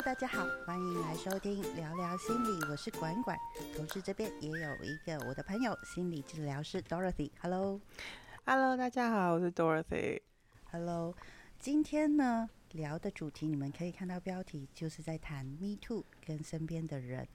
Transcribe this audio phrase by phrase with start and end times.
[0.00, 3.36] Hello，大家好，欢迎来收听聊聊心理，我是管管，
[3.76, 7.30] 同时这边也有一个我的朋友，心理治疗师 Dorothy。
[7.42, 10.22] Hello，Hello，大家好，我是 Dorothy。
[10.70, 11.14] Hello，
[11.58, 17.28] 今天呢聊的主题，你们可以看到标题，就是在谈 Me Too 跟身边的人。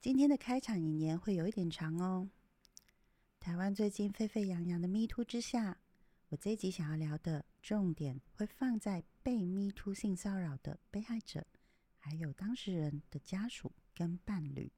[0.00, 2.30] 今天的开场引言会有一点长哦。
[3.38, 5.76] 台湾最近沸沸扬扬的 Me Too 之下，
[6.30, 11.44] 我这一集想要聊的重点会放在被 Me Too 性骚扰的被害者。
[12.04, 14.70] 还有当事人的家属跟伴侣，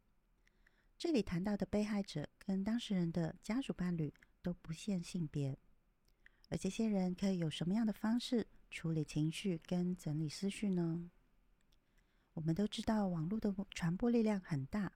[0.97, 5.59] 这里谈到的被害者跟当事人的家属伴侣都不限性别，
[6.51, 11.11] 而这些人可以有什么样的方式处理情绪跟整理思绪呢？
[12.35, 14.93] 我们都知道网络的传播力量很大，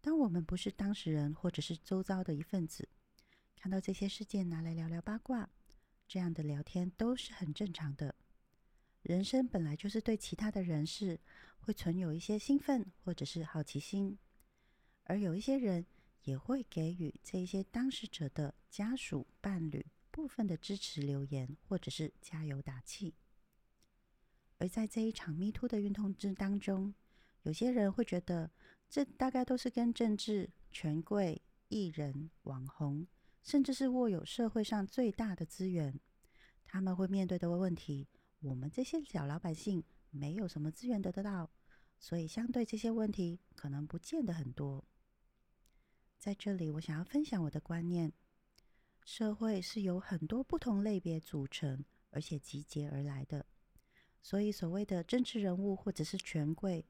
[0.00, 2.88] 当我们不是当事人或者是周遭的一份子，
[3.54, 5.50] 看到这些事件拿来聊聊八卦，
[6.06, 8.14] 这样的聊天都是很正常的。
[9.02, 11.18] 人生本来就是对其他的人事
[11.68, 14.16] 会存有一些兴奋或者是好奇心，
[15.02, 15.84] 而有一些人
[16.22, 23.14] 也会给予这些当事者的家属伴侣部分的支持留言或者是加油打气。
[24.56, 26.94] 而在这一场 Me Too 的运动之当中，
[27.42, 28.50] 有些人会觉得
[28.88, 33.06] 这大概都是跟政治、权贵、艺人、网红，
[33.42, 36.00] 甚至是握有社会上最大的资源，
[36.64, 38.08] 他们会面对的问题。
[38.40, 41.50] 我们这些小老百姓没有什么资源得得到，
[41.98, 44.84] 所以相对这些问题可能不见得很多。
[46.18, 48.12] 在这里，我想要分享我的观念：
[49.04, 53.46] 社会是由很多不同类别组成，而且集结而来的。
[54.22, 56.84] 所以，所谓的政治人物或者是权贵，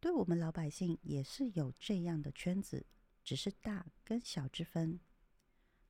[0.00, 2.86] 对我们老百姓也是有这样的圈子，
[3.22, 5.00] 只是大跟小之分。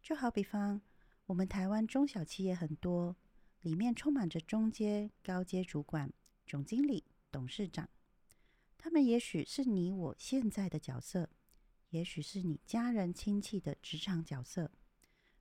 [0.02, 0.80] 就好比方，
[1.26, 3.16] 我们台湾中小企业很多。
[3.60, 6.12] 里面充满着中阶、高阶主管、
[6.46, 7.02] 总经理、
[7.32, 7.88] 董事长，
[8.84, 11.30] 他们也许是你我现在的角色，
[11.88, 14.70] 也许是你家人亲戚的职场角色。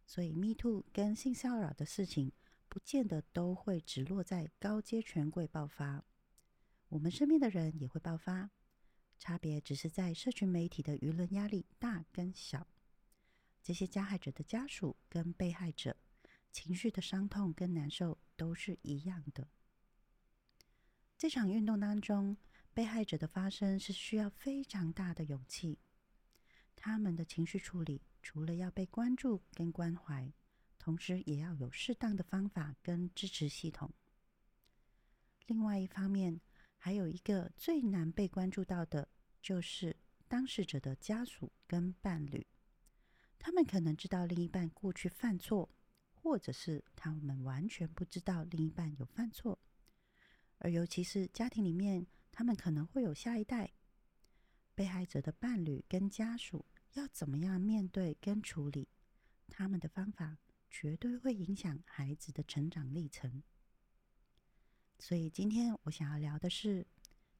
[0.05, 2.31] 所以，Me Too 跟性骚扰的事情，
[2.69, 6.05] 不见得都会只落在高阶权贵爆发，
[6.87, 8.49] 我们身边的人也会爆发，
[9.19, 12.65] 差别只是在社群媒体的舆论压力大跟小。
[13.61, 15.97] 这些加害者的家属跟被害者。
[16.49, 19.49] 情绪的伤痛跟难受都是一样的。
[21.17, 22.37] 这场运动当中，
[22.73, 25.79] 被害者的发生是需要非常大的勇气。
[26.75, 30.31] 他们的情绪处理除了要被关注跟关怀，
[30.77, 33.93] 同时也要有适当的方法跟支持系统。
[35.45, 36.41] 另外一方面，
[36.77, 39.07] 还有一个最难被关注到的，
[39.41, 39.95] 就是
[40.27, 42.45] 当事者的家属跟伴侣。
[43.39, 45.69] 他们可能知道另一半过去犯错。
[46.25, 49.59] 或者是他们完全不知道另一半有犯错，
[50.59, 53.71] 而尤其是家庭里面，他们可能会有下一代，
[54.75, 58.89] 被害者的伴侣跟家属要怎么样面对跟处理，
[59.47, 60.39] 他们的方法
[60.69, 63.43] 绝对会影响孩子的成长历程。
[64.97, 66.87] 所以今天我想要聊的是，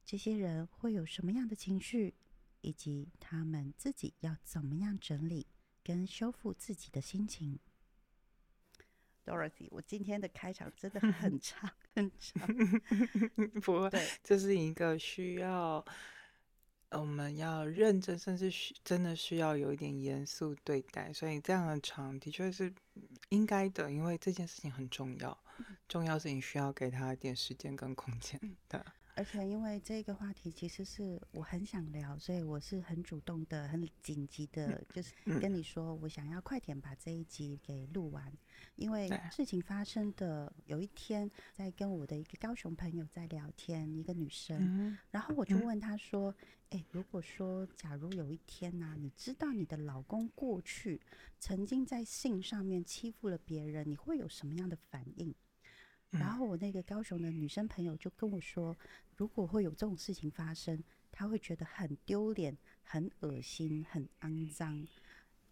[0.04, 2.14] 这些人会有什么样的情绪，
[2.60, 5.48] 以及他们自己要怎么样整理
[5.82, 7.58] 跟修复自己的心情。
[9.24, 12.46] Dorothy，我今天的开场真的很 长很长，
[13.62, 13.90] 不会，
[14.22, 15.84] 这是一个需要
[16.90, 22.72] 我们要认真，甚至需真的需要有一点严肃对待，所以这样的场的确是
[23.30, 25.36] 应该的，因为这件事情很重要，
[25.88, 28.84] 重要事情需要给他一点时间跟空间的。
[29.16, 38.32] 而且因为这个话题其实是我很想聊，所以我是很主动的、很紧急的，就是跟你说，我想要快点把这一集给录完。
[38.74, 46.34] 因为事情发生的有一天，在跟我的一个高雄朋友在聊天，一个女生，然后我就问她说
[46.70, 51.00] ：“哎，如果说假如有一天呢，你知道你的老公过去
[51.38, 55.32] 曾经在性上面欺负了别人，你会有什么样的反应？”
[56.18, 58.76] 然后我那个高雄的女生朋友就跟我说，
[59.16, 64.86] 如果会有这种事情发生，她会觉得很丢脸、很恶心、很肮脏。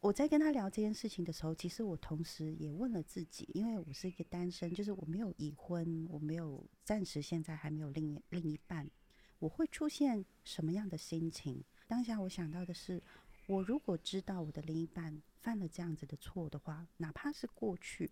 [0.01, 8.89] 我在跟她聊这件事情的时候，其实我同时也问了自己，因为我是一个单身，就是我没有已婚，我没有暂时现在还没有另另一半，
[9.39, 11.63] 我会出现什么样的心情？
[11.87, 13.03] 当下我想到的是，
[13.47, 18.11] 我如果知道我的另一半犯了这样子的错的话，哪怕是过去。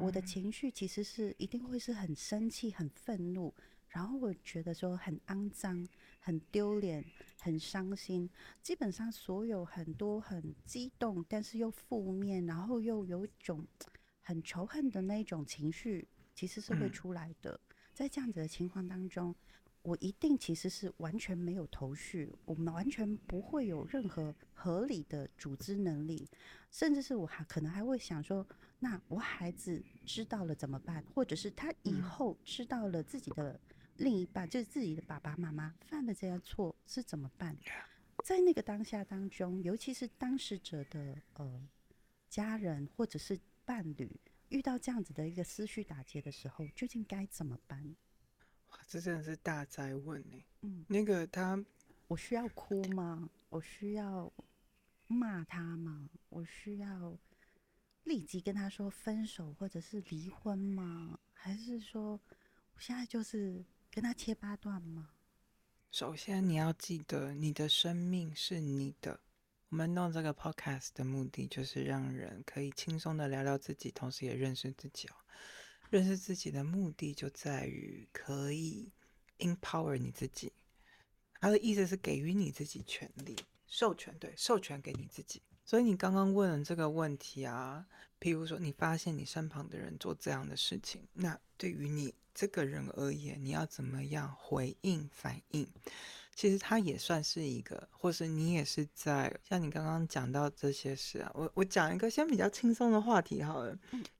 [0.00, 3.54] 我的情绪其实是一定会是很生气、很愤怒，
[3.88, 5.86] 然后我觉得说很肮脏、
[6.18, 7.04] 很丢脸、
[7.40, 8.28] 很伤心。
[8.62, 13.64] 基本上所有很多很激动，但是又负面，然后又有一种
[14.22, 17.58] 很仇恨的那种情绪，其实是会出来的。
[17.94, 19.34] 在这样子的情况当中，
[19.82, 26.28] 我一定其实是完全没有头绪，我们完全不会有任何合理的组织能力，
[26.72, 28.44] 甚至是我还可能还会想说，
[28.78, 31.02] 那我孩子知道了怎么办？
[31.14, 33.58] 或者是他以后知道了自己的
[33.96, 37.56] 另一半，就是自己的爸爸妈妈犯了这样错是怎么办？
[38.24, 41.68] 在那个当下当中，尤其是当事者的呃
[42.28, 44.10] 家人或者是伴侣。
[44.48, 47.96] 遇到这样子的一个思绪打结的时候，究竟该怎么办？
[48.70, 50.44] 哇，这真的是大灾问呢。
[50.60, 51.60] 嗯，那个他，
[52.06, 53.28] 我需要哭吗？
[53.48, 54.32] 我需要
[55.08, 56.08] 骂他吗？
[56.28, 57.18] 我需要
[58.06, 61.18] 立即跟他说分手或者是离婚吗？
[61.32, 62.12] 还是说
[62.74, 65.10] 我现在就是跟他切八段吗？
[65.90, 69.20] 首先，你要记得，你的生命是你的。
[69.70, 75.14] 我们弄这个 podcast 的目的，就是让人可以轻松的聊聊自己，同时也认识自己哦。
[75.90, 78.92] 认识自己的目的就在于可以
[79.38, 80.52] empower 你自己。
[81.40, 83.36] 他的意思是给予你自己权利，
[83.66, 85.42] 授权，对，授权给你自己。
[85.66, 87.84] 所以你刚刚问了这个问题啊，
[88.20, 95.66] 譬如说你发现你身旁的人做这样的事情，那对于你这个人而言，你要怎么样回应反应？
[96.36, 103.74] 其实他也算是一个，或是你也是在像你刚刚讲到这些事啊，我我讲一个先比较轻松的话题好了。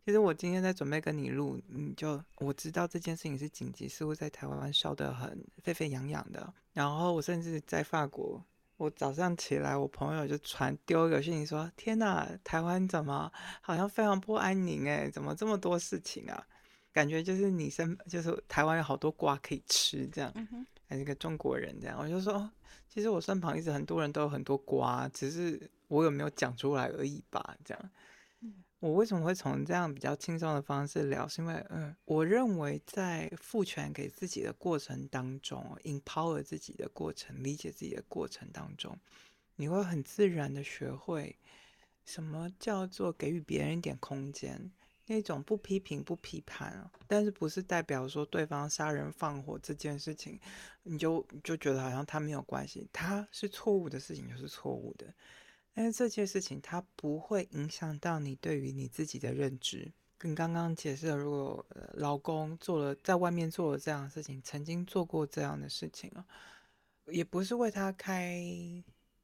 [0.05, 6.53] 其实我今天在准备跟你录，你就我知道这件事情是紧急，似乎在台湾烧得很沸沸扬扬的。
[6.73, 8.43] 然后我甚至在法国，
[8.77, 14.89] 我早上起来，我朋友就传丢一个讯息说：“天哪，台湾怎么好像非常不安宁？
[14.89, 16.47] 哎，怎么这么多事情啊？
[16.93, 20.33] 感觉就是你身就是台湾有好多瓜可以吃这样。”
[20.89, 22.49] 还是个中国人这样，我就说，
[22.89, 27.57] 其实我身旁一直很多人都有很多瓜，只是我有没有讲出来而已吧。
[27.65, 27.91] 这样，
[28.87, 31.27] 我为什么会从这样比较轻松的方式聊？
[31.27, 38.97] 是因为，嗯，我认为在赋权给自己的过程当中，empower 自己的过程，理解自己的过程当中，
[39.57, 41.37] 你会很自然的学会
[42.05, 44.71] 什么叫做给予别人一点空间。
[45.09, 50.37] 那种不批评不批判，但是不是代表说对方杀人放火这件事情，
[50.83, 55.07] 你就就觉得好像他没有关系，他是错误的事情就是错误的，
[55.77, 59.93] 但是这件事情它不会影响到你对于你自己的认知。
[60.17, 66.25] 跟刚刚解释的，如果老公做了在外面做了这样的事情，曾经做过这样的事情啊，
[67.09, 68.43] 也不是为他开。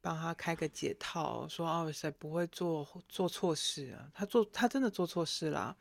[0.05, 4.11] 帮他开个解套，说哦，谁不会做做错事啊？
[4.13, 5.73] 他做他真的做错事啦，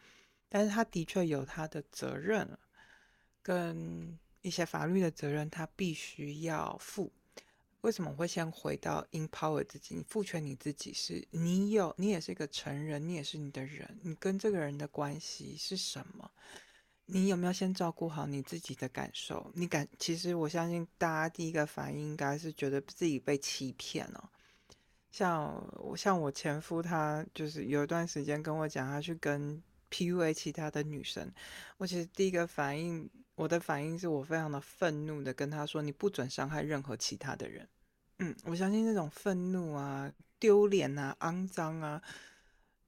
[0.49, 2.49] 但是他的确有他的责任，
[3.43, 7.11] 跟一些法律的责任，他必须要负。
[7.83, 9.95] 为什么会先回到 empower 自己？
[9.95, 16.31] 你赋权你自己，是你有，你也是一个成人，你也是你的人，你跟这个人的关系是什么？
[17.07, 19.51] 你有没有先照顾好你自己的感受？
[19.55, 24.31] 你感其实我相信大家第一个反应应该是觉得自己被欺骗了。
[25.11, 31.31] 像我像我前夫，他就是有一段时间跟我讲，他去跟 PUA 其他的女生。
[31.77, 37.69] 我其实第一个反应，我的反应是我非常的愤怒的跟他说：“你不准伤害任何其他的人。”
[38.19, 42.03] 嗯，我相信那种愤怒啊、丢脸啊、肮脏啊。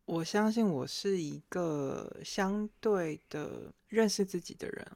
[0.05, 4.87] 我相信我是一个相对的认识自己的人，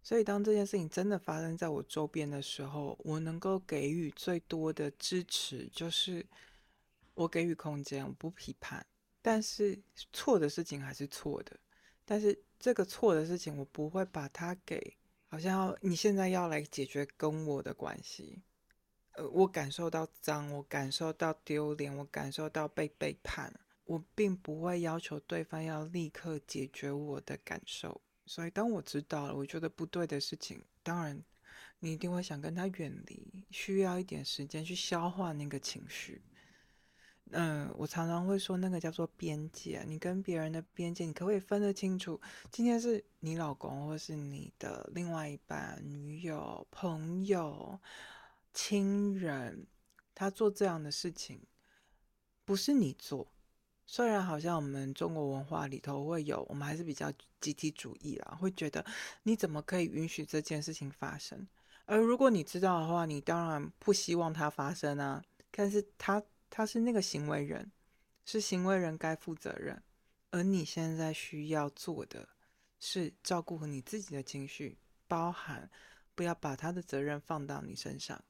[0.00, 6.24] 所以当这件事情真的发生在我周边的时候，我能够给予最多的支持就是
[7.14, 8.86] 我给予空间，我不批判，
[9.20, 9.76] 但是
[10.12, 11.58] 错的事情还是错的，
[12.04, 14.96] 但是这个错的事情我不会把它给
[15.28, 18.42] 好像你现在要来解决跟我的关系，
[19.12, 23.52] 呃，我感受到脏，我感受到丢脸，我感受到被背叛。
[23.84, 31.22] 我并不会要求对方要立刻解决我的感受，所以当我知道了我觉得不对的事情，当然
[31.78, 36.20] 你一定会想跟他远离，需要一点时间去消化那个情绪。
[37.32, 42.20] 嗯，我常常会说那个叫做边界，你跟别人的边界，你可不可以分得清楚？
[42.50, 47.78] 今天是你老公，或是你的另外一半、女友、朋友、
[48.54, 49.66] 亲人，
[50.14, 51.40] 他做这样的事情，
[52.44, 53.32] 不是你做。
[53.84, 58.84] 虽然好像我们中国文化里头会有，我们还是比较集体主义啦，会觉得
[59.22, 61.46] 你怎么可以允许这件事情发生？
[61.86, 65.22] 而如果你知道的话，你当然不希望它发生啊。
[65.50, 67.70] 但是它他是那个行为人，
[68.24, 69.82] 是行为人该负责任，
[70.30, 72.28] 而你现在需要做的
[72.78, 75.70] 是照顾你自己的情绪，包含
[76.14, 78.22] 不要把他的责任放到你身上。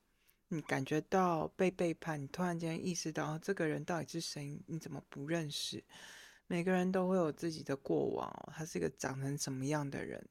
[0.49, 4.63] 你感觉到被背叛，你突然间意识到这个人到底是谁？
[4.67, 5.85] 你怎么不认识？
[6.47, 10.27] 每个人都会有自己的过往，他是一个长成什么样的人？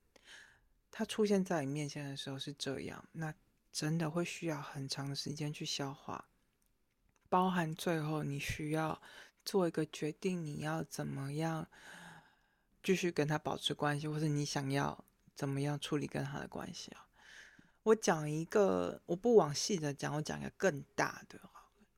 [0.89, 3.31] 他出现在你面前的时候是这样，那
[3.71, 6.27] 真的会需要很长的时间去消化，
[7.29, 9.01] 包含最后你需要
[9.43, 11.67] 做一个决定，你要怎么样
[12.81, 15.05] 继续跟他保持关系，或者你想要
[15.35, 17.07] 怎么样处理跟他的关系啊？
[17.83, 21.39] 我讲一个，我不往细的讲，我讲一个更大的。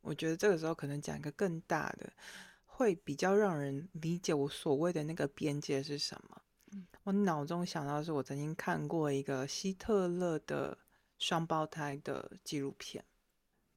[0.02, 2.14] 我觉得这个时候可能讲一个更大的，
[2.66, 6.42] 会比较让人理解我所谓的那个边界是什么。
[7.04, 10.78] 我脑中想到是我曾经看过一个希特勒的
[11.18, 13.04] 双胞胎的纪录片。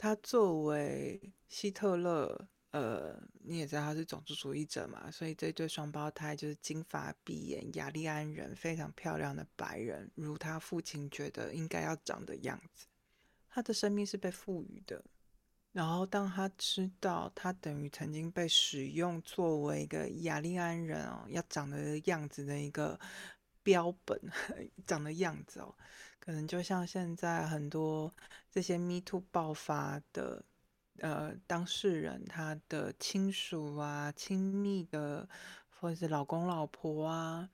[0.02, 12.88] 他作为希特勒，呃，你也知道他是种族主义者嘛，所以这对双胞胎就是金发碧眼雅利安人，非常漂亮的白人，如他父亲觉得应该要长的样子。
[13.48, 15.04] 他的生命是被赋予的。
[15.70, 22.98] 然后，当他知道他等于曾经被使用作为一个雅利安人哦，要长的样子的一个
[23.62, 24.20] 标本，
[24.84, 25.72] 长的样子哦，
[26.24, 28.14] 可能就像现在很多
[28.48, 30.44] 这些 Me Too 爆发的
[30.98, 35.28] 呃当事人，他的亲属啊、亲密的，
[35.68, 37.50] 或者是老公老婆啊，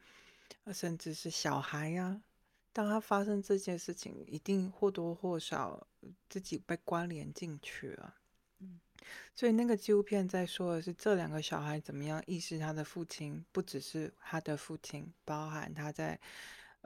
[0.70, 2.20] 甚至是小孩呀。
[2.70, 5.86] 当他发生这件事情，一定或多或少
[6.28, 8.16] 自己被关联进去了。
[8.58, 8.78] 嗯，
[9.34, 16.20] 所以那个纪录片在说的是这两个小孩怎么样意识他的父亲不只是他的父亲，包含他在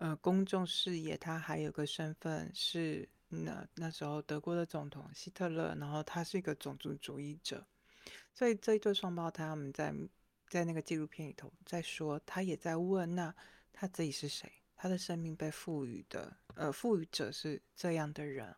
[0.02, 7.64] 呃公众视野，他还有个身份是那那时候德国的总统希特勒，然后他是一个种族主义者。
[8.34, 9.94] 所以这一对双胞胎他们在
[10.48, 13.32] 在那个纪录片里头在说，他也在问那
[13.72, 14.52] 他自己是谁。
[14.74, 18.52] 他的生命被赋予的，呃，赋予者是这样的人，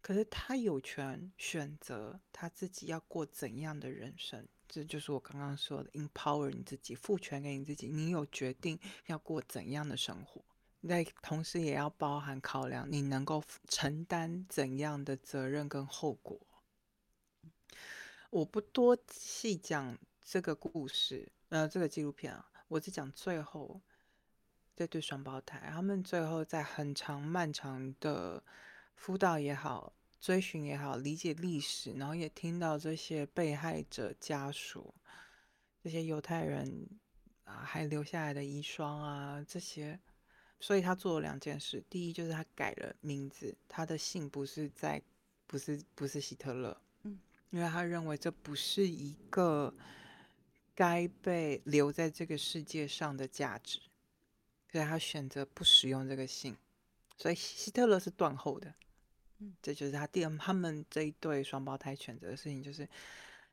[0.00, 10.44] 可是他有权选择他自己要过怎样的人生，这就是我刚刚说的 empower 你自己，赋权给你自己，你有决定要过怎样的生活，
[10.86, 16.38] 那同时也要包含考量你能够承担怎样的责任跟后果。
[18.30, 23.80] 我不多细讲这个故事，呃，这个纪录片啊，我只讲最后。
[24.76, 28.42] 这对双胞胎，他们最后在很长漫长的
[28.96, 34.92] 辅导也好、追寻也好、理解历史，然后也听到这些被害者家属、
[35.80, 36.88] 这些犹太人
[37.44, 40.00] 啊还留下来的遗孀啊这些，
[40.60, 45.02] 所以他做了两件事：第一，就是他改了名字，他的姓不是在，
[45.46, 47.18] 不是不是希特勒，嗯，
[47.50, 49.74] 因为他认为这不是一个
[50.74, 53.80] 该被留在这个世界上的价值。
[54.72, 56.56] 所以他选择不使用这个姓，
[57.16, 58.74] 所以希特勒是断后的。
[59.38, 62.88] 嗯，这就是他第二，他们这一对双胞胎选择的事情，就是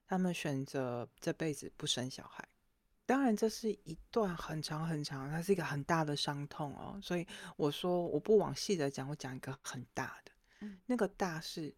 [0.08, 2.48] 他们选择这辈子不生小孩。
[3.12, 6.98] 当然，这是一段很长很长，它是一个很大的伤痛哦。
[7.04, 7.28] 所以
[7.58, 10.32] 我说我不往细的讲，我讲一个很大的。
[10.62, 11.76] 嗯，那个大是。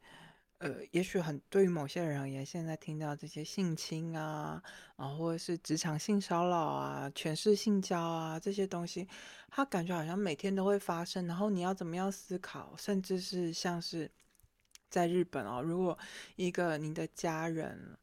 [0.60, 4.62] 呃，也许很对于某些人而言，现在听到这些性侵啊，
[4.96, 9.06] 啊，或者是职场性骚扰啊、权势性交啊这些东西，
[9.50, 11.26] 他感觉好像每天都会发生。
[11.26, 14.10] 然后你要怎么样思考，甚至是像是
[14.88, 15.98] 在日本哦，如果
[16.36, 17.98] 一个您的家人，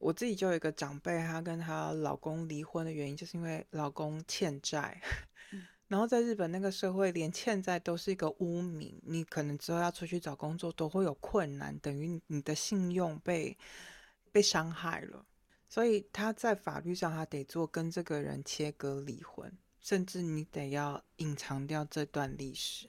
[0.00, 5.00] 我自己就有一个长辈，她跟她老公离婚的原因，就是因为老公欠债。
[5.88, 13.56] 然后在日本那个社会，连欠债都是一个污名，你可能之后要出去找工作都会有困难，等于你的信用被
[14.32, 15.24] 被伤害了。
[15.68, 22.88] 所以他在法律上，他得做跟这个人切割离婚，甚至你得要隐藏掉这段历史。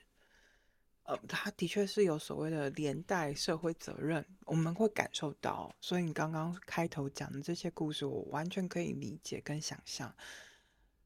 [1.08, 5.74] 呃，他的确是有所谓的连带社会责任，我们会感受到。
[5.80, 10.14] 所以你刚刚开头讲的这些故事，我完全可以理解跟想象，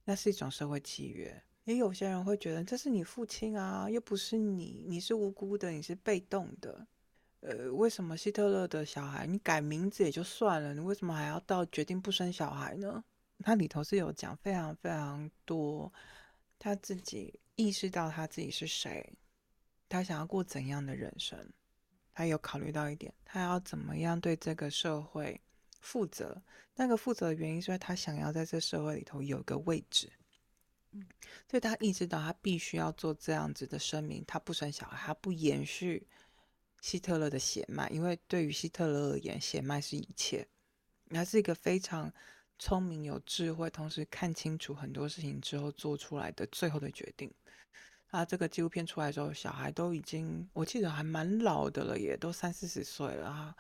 [0.04, 1.44] 那是一种社会契约。
[1.66, 6.88] 也有些人会觉得这是你父亲啊，又不是你，你是无辜的，你是被动的。
[7.42, 13.04] 呃，为什么希特勒的小孩你改名字也就算了，你为什么还要到决定不生小孩呢？
[13.44, 15.94] 他里头是有讲非常非常多，
[16.58, 19.14] 他自己意识到他自己是谁，
[19.92, 21.52] 他想要过怎样的人生，
[22.14, 25.40] 他有考虑到一点，他要怎么样对这个社会
[25.82, 26.42] 负责。
[26.76, 30.12] 那个负责的原因是因为他想要在这社会里头有个位置。
[30.92, 31.06] 嗯，
[31.50, 36.08] 所以他意识到他必须要做这样子的声明，他不生小孩，他不延续
[36.82, 40.48] 希特勒的血脉，因为对于希特勒而言，血脉是一切。
[41.10, 42.12] 他是一个非常
[42.58, 47.30] 聪明、有智慧，同时看清楚很多事情之后做出来的最后的决定。
[48.12, 53.56] 他这个纪录片出来之后，小孩都已经，我记得还蛮老的了，也都三四十岁了啊。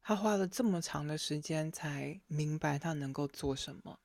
[0.00, 4.00] 他花了这么长的时间才明白他能够做什么。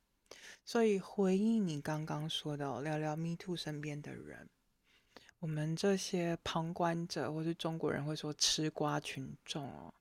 [0.66, 4.50] 所以回应你刚刚说的，聊聊 Me Too 身边的人，
[5.38, 9.94] 我们这些旁观者，或是中国人会说吃瓜群众哦，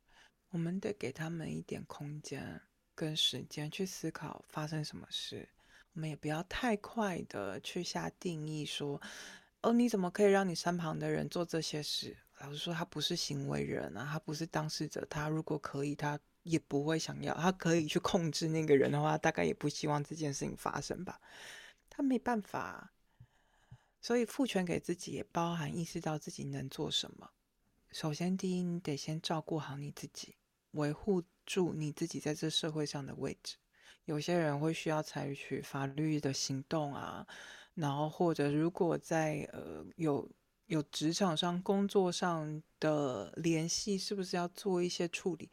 [0.50, 2.62] 我们得给他们一点空间
[2.93, 5.48] 跟时间去思考发生什么事。
[5.93, 9.00] 我们也不要太快的去下定义说，
[9.63, 12.17] 哦，你怎么可以让你身旁的人做这些事？
[12.41, 15.05] 老实说，他不是行为人啊，他不是当事者。
[15.10, 17.34] 他如果可以，他也不会想要。
[17.36, 21.22] 他可以去控制那个人的话，大概也不希望这件事情发生吧。
[21.89, 22.91] 他没办法。
[24.01, 27.32] 所以，赋权给自己也包含意识到自己能做什么。
[27.89, 30.36] 首先，第一，你得先照顾好你自己，
[30.72, 33.55] 维护住你自己在这社会上的位置。
[34.03, 37.25] 有些人会需要采取法律的行动啊，
[37.75, 40.29] 然后或者如果在呃有
[40.67, 45.49] 有职场上、工作上的联系，是不是要做一些处理？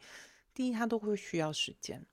[0.53, 2.05] 第一，他都会需要时间，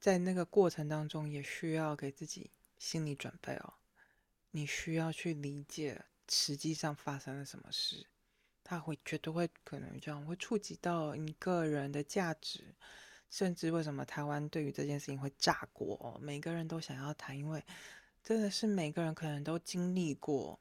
[0.00, 3.74] 在那个过程当中，也需要给自己心理准备哦。
[4.50, 8.06] 你需要去理解实际上发生了什么事，
[8.62, 12.74] 他会绝对会可能这样会触及到你个人的价值，
[13.30, 16.18] 甚至为什么台湾对于这件事情会炸锅？
[16.22, 17.64] 每个人都想要谈，因为
[18.24, 20.58] 真的是每个人可能都经历过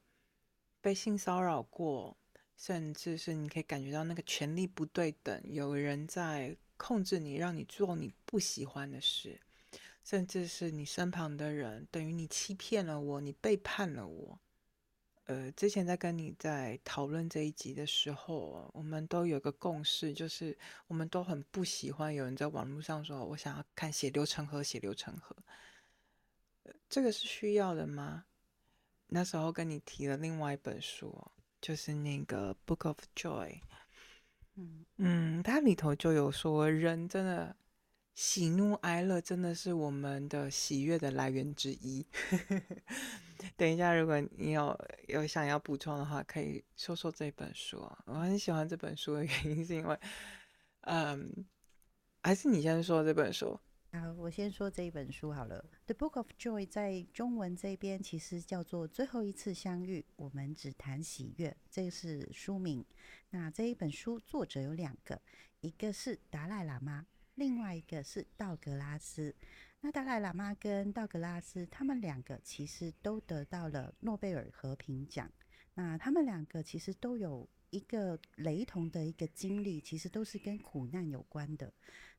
[0.81, 2.17] 被性骚扰过，
[2.57, 9.39] 甚至是你可以感觉到那个权力不对等，有人在控制你，让你做你不喜欢的事。
[10.03, 14.37] 甚至是你身旁的人，等于你欺骗了我，你背叛了我。
[15.27, 25.33] 呃，之前在跟你在讨论这一集的时候，我们都有个共识，就是我们都很不喜欢有人在网络上说“我想要看血流成河，血流成河”。
[26.89, 28.25] 这个是需要的吗？
[29.07, 33.49] 那时候跟你提了另外一本书，就是那个《Book of Joy》。
[34.55, 37.55] 嗯嗯，它里头就有说，人真的。
[38.15, 42.05] 喜怒哀乐真的是我们的喜悦的来源之一。
[43.57, 48.03] 等一下，如果你有有想要补充的话，可以说说这本书啊。
[48.05, 49.99] 我很喜欢这本书的原因是因为，
[50.81, 51.43] 嗯，
[52.21, 53.59] 还是你先说这本书。
[53.95, 55.63] 好，我先说这一本书好了。
[55.93, 62.83] 《The Book of Joy》在中文这边其实叫做《最后一次相遇》，我们只谈喜悦，这个是书名。
[63.29, 65.21] 那这一本书作者有两个，
[65.61, 67.05] 一个是达赖喇嘛。
[67.35, 69.35] 另外一个是道格拉斯，
[69.81, 75.31] 那达赖喇嘛跟道格拉斯，他们两个其实都得到了诺贝尔和平奖。
[75.75, 81.71] 那他们两个其实都有一个雷同的一个经历，其实都是跟苦难有关的。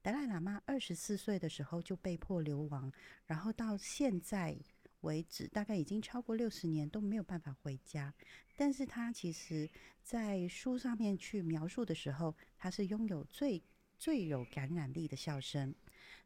[0.04, 2.92] 达赖喇嘛二十四岁的时候就被迫流亡，
[3.24, 4.54] 然后到现在
[5.00, 8.12] 为止，大概已经超过六十年都没有办法回家。
[8.54, 9.70] 但是他其实，
[10.02, 13.62] 在书上面去描述的时候，他是拥有最。
[13.96, 15.74] 最有感染力的笑声。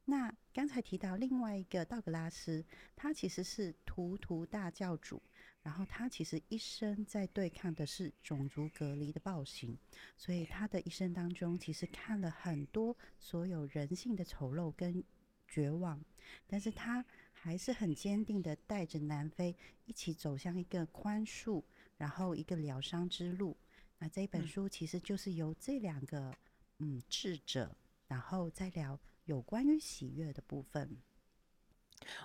[0.07, 2.65] 那刚才提到另外一个道格拉斯，
[2.97, 5.23] 他其实是图图大教主，
[5.69, 9.77] 然后他其实一生在对抗的是种族隔离的暴行，
[10.17, 15.05] 所以他的一生当中其实看了很多所有人性的丑陋跟
[15.47, 16.03] 绝望，
[16.47, 19.55] 但是他还是很坚定的带着南非
[19.85, 21.63] 一起走向一个宽恕，
[21.99, 23.55] 然后一个疗伤之路。
[23.99, 26.35] 那这本书其实就是由这两个。
[26.79, 27.77] 嗯，智者，
[28.07, 30.97] 然后再聊有关于喜悦的部分。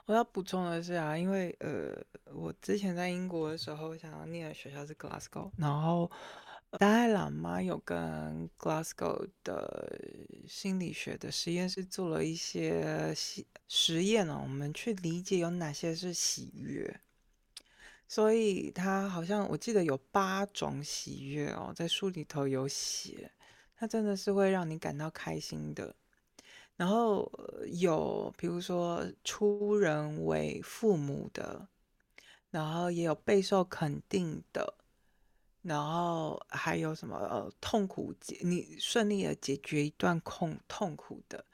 [0.05, 1.95] 我要补充的是啊，因为呃，
[2.33, 6.09] 我之前在英国的时候，想要念的学校是 Glasgow，然后
[6.79, 9.99] 达赖喇嘛有跟 Glasgow 的
[10.47, 17.01] 心理学的实验室做了一些实实验呢，我们去理解有哪些是喜悦。
[18.07, 23.31] 所以他好像我记得有八种喜悦哦，在书里头有写。
[23.75, 25.93] 它真的是会让你感到开心的，
[26.75, 27.31] 然后
[27.71, 31.67] 有比如说出人为父母的，
[32.49, 34.73] 然后也有备受肯定的，
[35.61, 41.45] 然后还有什么呃痛苦解你顺利的解决一段痛痛苦的，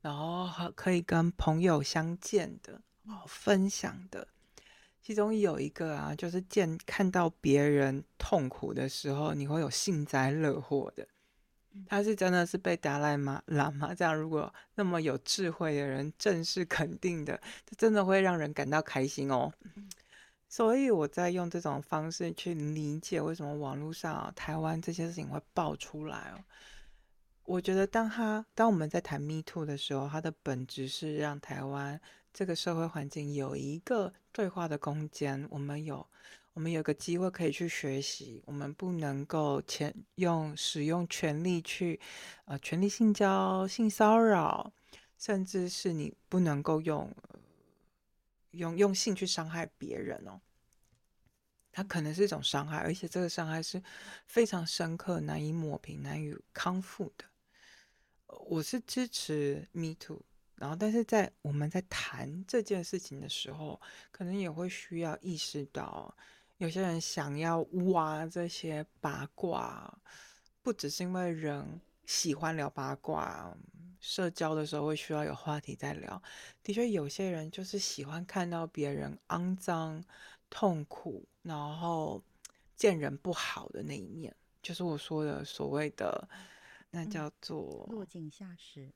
[0.00, 4.26] 然后可以跟朋友相见的哦分享的，
[5.00, 11.06] 其中有一个啊就是见看到别人痛苦的时候，你会有幸灾乐祸的。
[11.86, 19.52] 他是真的是被达赖嘛喇嘛这样，如果那么有智慧的人正式肯定的，这真的会让人感到开心哦。
[20.48, 26.44] 所以我在用这种方式去理解为什么网络上台湾这些事情会爆出来哦。
[27.44, 32.00] 我觉得当他当我们在谈 Me Too 的时候，它的本质是让台湾
[32.32, 36.06] 这个社会环境有一个对话的空间，我们有。
[36.54, 42.00] 我们有个机会可以去学习，我们不能够前用使用权力去，
[42.44, 44.72] 呃，权力性交、性骚扰，
[45.18, 47.12] 甚至是你不能够用
[48.52, 50.40] 用用性去伤害别人哦。
[51.72, 53.82] 它可能是一种伤害，而且这个伤害是
[54.26, 57.24] 非常深刻、难以抹平、难以康复的。
[58.46, 60.22] 我是支持 Me Too，
[60.54, 63.80] 然后但是在我们在谈这件事情的时候，
[64.12, 66.16] 可能也会需要意识到，
[66.58, 67.60] 有些人想要
[67.94, 69.98] 挖这些八卦，
[70.62, 73.56] 不只是因为人喜欢聊八卦，
[74.00, 76.22] 社交的时候会需要有话题在聊。
[76.62, 80.04] 的确，有些人就是喜欢看到别人肮脏。
[80.50, 82.22] 痛苦，然后
[82.76, 86.28] 见人不好的那一面，就是我说的所谓的
[86.90, 88.88] 那叫做落井下石。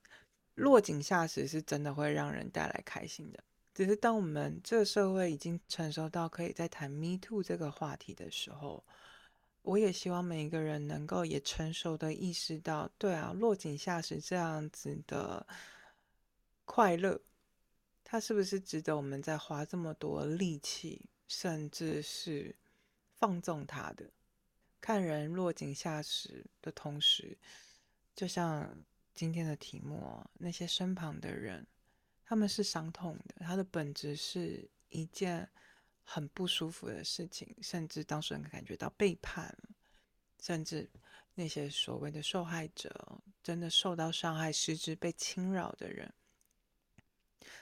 [0.54, 3.42] 落井下石是真的会让人带来开心的。
[3.78, 8.84] 只是当我们这个社会已经成熟到可以在谈 “me too” 这个话题的时候，
[9.62, 15.46] 我也希望每一个人能够也成熟的意识到，对啊，落井下石这样子的
[16.64, 17.20] 快乐，
[18.02, 21.08] 它是不是值得我们在花这么多力气？
[21.28, 22.56] 甚至是
[23.14, 24.10] 放纵他的，
[24.80, 27.38] 看人落井下石的同时，
[28.16, 28.82] 就像
[29.14, 31.64] 今天的题目，那些身旁的人，
[32.28, 35.48] 他们是伤痛的，它的本质是一件
[36.04, 39.56] 很不舒服的事情，甚至当事人感觉到背叛，
[40.38, 40.86] 甚至
[41.34, 46.12] 那些所谓的受害者，真的受到伤害、失职被侵扰的人。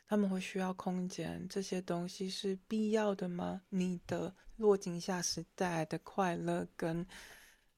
[0.09, 3.63] 他们会需要空间，这些东西是必要的吗？
[3.69, 7.07] 你的落井下石带来的快乐，跟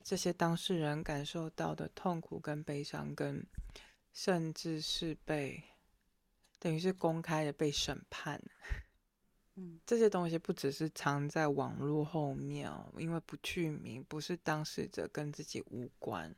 [0.03, 3.47] 这些当事人感受到的痛苦、跟悲伤，跟
[4.15, 5.63] 甚至是被
[6.59, 8.43] 等于是公开的被审判，
[9.55, 16.35] 嗯，这些东西不只是藏在网络后面哦，因为不具名，不是当事者，跟自己无关，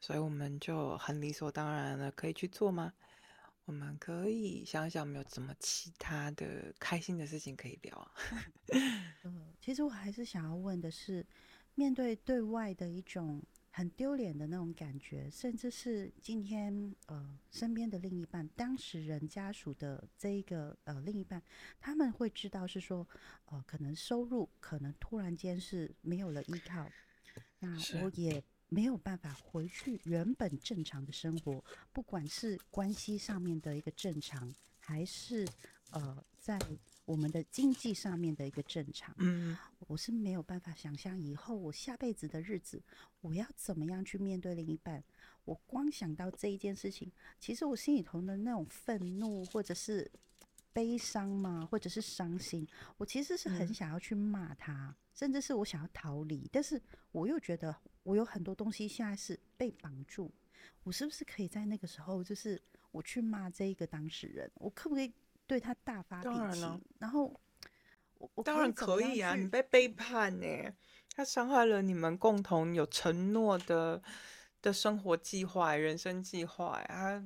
[0.00, 2.92] 所以我们就很理所当然的可以去做吗？
[3.66, 8.12] 我们可以想想，有没有什么其他的开心的事情可以聊啊？
[9.22, 11.24] 呃，其实我还是想要问的是，
[11.76, 21.42] 面对对外的一种很丢脸的那种感觉，甚至是今天呃身边的另一半、当事人家属的这一个呃另一半，
[21.80, 23.06] 他们会知道是说，
[23.46, 26.90] 呃，可能收入可能突然间是没有了依靠，
[27.58, 28.42] 那我也。
[28.72, 35.44] 没有办法回去原本正常的生活，不管是关系上面的一个正常，还是
[35.90, 36.56] 呃在
[37.10, 42.80] 我们的经济上面的一个正常，嗯，我是没有办法想象以后我下辈子的日子，
[43.20, 45.02] 我要怎么样去面对另一半。
[45.44, 50.08] 我光想到这一件事情，其实我心里头的那种愤怒，或者是
[50.72, 52.64] 悲伤嘛，或者是伤心，
[52.96, 57.74] 我其实是很想要去骂他，甚至是我想要逃离，但是我又觉得。
[58.02, 60.32] 我有很多东西现在是被绑住，
[60.84, 62.60] 我是不是可以在那个时候，就是
[62.92, 65.12] 我去骂这一个当事人，我可不可以
[65.50, 66.80] 对他大发脾气？
[67.00, 67.24] 然后
[68.18, 70.46] 我我当然可以啊，你被背叛呢，
[71.16, 74.00] 他伤害了你们共同有承诺的
[74.62, 77.24] 的生活计划、人生计划啊。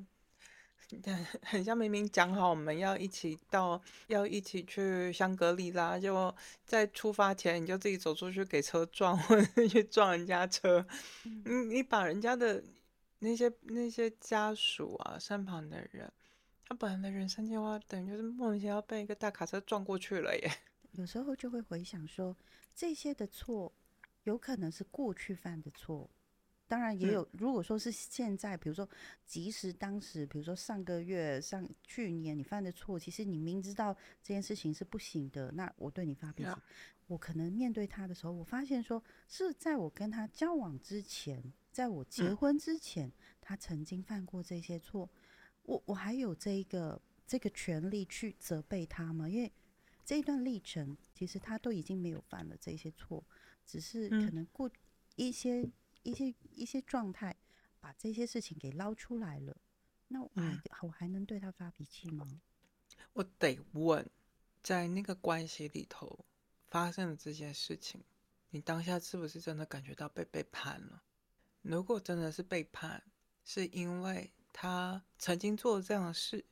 [1.03, 6.33] 很很像明明讲好我们要一起到要一起去香格里拉，就
[6.63, 10.83] 在出发前你就自己走出去给车撞， 或者去撞人家车。
[11.23, 12.63] 你你把人家的
[13.19, 16.11] 那些那些家属啊身旁的人，
[16.67, 20.51] 他本来的人生计划等于就是莫名其妙被一个大卡车撞过去了耶。
[20.93, 22.35] 有时候就会回想说，
[22.73, 23.71] 这些的错
[24.23, 26.09] 有可能是过去犯的错。
[26.67, 28.89] 当然也有，如果说是现在，比如说
[29.23, 36.49] 即使当时，比如说上个月、上去年你犯的错，其实你明知道这件事情是不行的，那我对你发脾气，
[37.05, 45.07] 我可能面对他的时候，我发现说是在我跟他交往之前，在我结婚之前，他曾经犯过这些错，
[45.65, 49.29] 我我还有这一个这个权利去责备他吗？
[49.29, 49.51] 因为
[50.03, 53.23] 这一段历程，其实他都已经没有犯了这些错，
[53.65, 54.71] 只是可能过
[55.15, 55.69] 一些。
[56.05, 57.35] 一些一些状态，
[57.79, 59.57] 把这些事情给捞出来了，
[60.07, 62.39] 那我还我还能对他发脾气吗？
[63.13, 64.07] 我得问，
[64.61, 66.23] 在那个关系里头
[66.67, 68.03] 发生的这件事情，
[68.51, 71.01] 你当下是不是真的感觉到被背叛了？
[71.63, 73.01] 如果真的是背叛，
[73.43, 76.45] 是因为他曾经做了这样的事，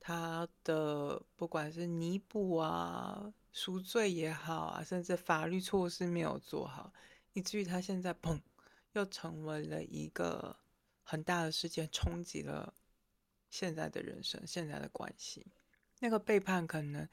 [0.00, 6.90] 他的不管是弥补啊、赎罪也好啊，甚至法律措施没有做好。
[7.34, 8.40] 以至于他现在砰，
[8.94, 10.56] 又成为了一个
[11.02, 12.72] 很大的事件，冲击了
[13.50, 15.46] 现在的人生、现在的关系。
[16.00, 17.06] 那个背叛可能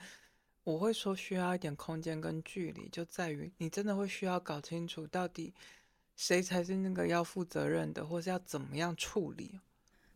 [0.63, 5.53] 我会说需要一点空间跟距离，就在于你真的会需要搞清楚到底
[6.15, 9.59] 谁才是那个要负责任的，或是要怎么样处理。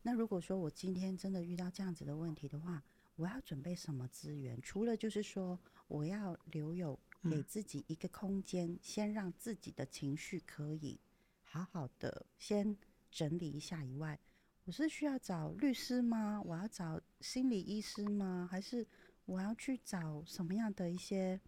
[0.05, 2.83] 那如果说我今天真的遇到这样子的问题的话，
[3.15, 4.61] 我要准备什么资源？
[4.61, 6.99] 除了就是说我要留有。
[7.27, 10.99] 给自己一个空间，先让自己的情绪可以
[11.43, 12.77] 好好的先
[13.09, 14.19] 整理一下以外，
[14.65, 16.39] 我是需要找律师吗？
[16.45, 18.47] 我要找心理医师吗？
[18.51, 18.85] 还是
[19.25, 21.41] 我要去找什么样的一些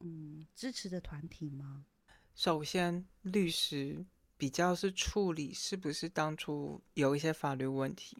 [0.00, 1.86] 嗯支持的团体吗？
[2.34, 4.04] 首先，律师
[4.38, 8.16] 比较是处理是不是当初有一些法律问题。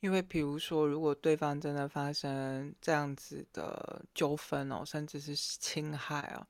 [0.00, 6.46] 因为，比如说，如果对方真的发生这样子的纠纷哦，甚至是侵害啊，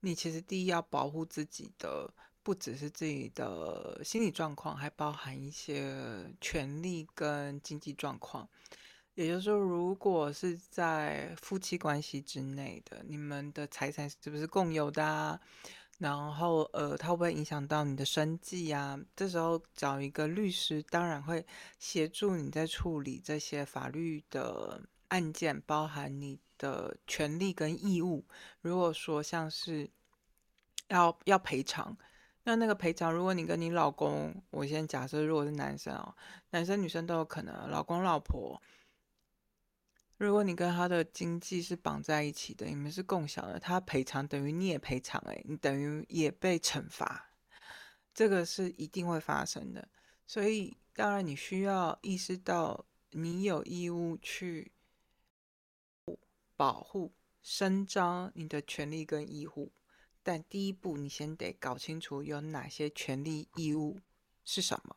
[0.00, 8.46] 你其实第一要保护自己的，不只是自己的心理状况，还包含一些权利跟经济状况。
[9.14, 15.40] 也就是说，如果是在夫妻关系之内的，你们的财产是不是共有的？
[15.98, 19.00] 然后，呃，它会不会影响到你的生计呀？
[19.14, 21.44] 这时候找一个律师，当然会
[21.78, 28.22] 协助你在处理这些法律的案件，包含你的权利跟义务。
[28.60, 29.88] 如果说像是
[30.88, 31.96] 要要赔偿，
[32.44, 36.14] 那那个赔偿，如果你跟你老公，我先假设如果是男生哦，
[36.50, 38.60] 男生女生都有可能，老公老婆。
[40.18, 47.32] 如果你跟他的经济是绑在一起的，你们是共享的，他赔偿等于你也赔偿，哎，你等于也被惩罚，
[48.14, 49.86] 这个是一定会发生的。
[50.26, 54.72] 所以，当然你需要意识到，你有义务去
[56.56, 59.70] 保护、伸张你的权利跟义务。
[60.22, 64.00] 但第一步，你先得搞清楚有哪些权利义务
[64.46, 64.96] 是什么。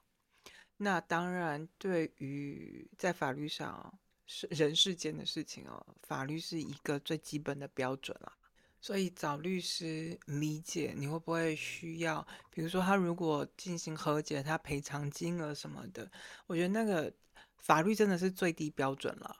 [0.77, 3.99] 那当然，对于在法律上。
[4.31, 8.31] 是人世间的事情哦，法律是一个最基本的标准啊。
[8.79, 16.09] 所以找律师理解你会不会需要，比如说他如果进行和解，他赔偿金额什么的，
[16.45, 17.11] 我觉得那个
[17.57, 19.35] 法律真的是最低标准了。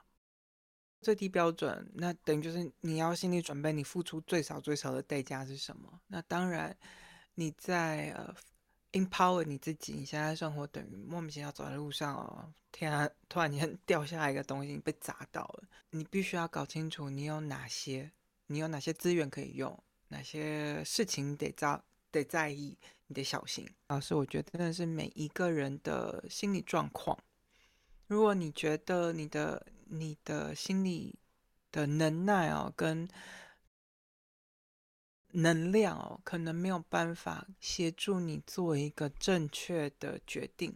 [1.00, 6.00] 最低标准，那等于就是你要心理准备，你付出最少最少的代价是什么？
[6.08, 6.76] 那当然
[7.36, 8.34] 你在呃。
[8.92, 18.10] Empower 你自己，你现在生活等于莫名其妙走在路上哦，天啊，突然间 掉下来一个东西，你被砸到了，你必须要搞清楚你有哪些，
[18.46, 22.76] 你有哪些资源可以用，哪些事情得在得在意，
[23.06, 23.68] 你得小心。
[23.88, 27.16] 老师，我觉得真的是每一个人的心理状况，
[28.08, 31.16] 如果你觉得你的你的心理
[31.70, 33.08] 的能耐哦，跟
[35.32, 40.74] 能量哦，可能没有办法协助你做一个正确的决定。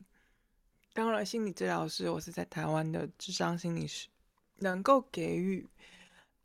[0.92, 4.08] 当然，心理治疗师，我是在台湾的智商心理师，
[4.56, 5.66] 能够给予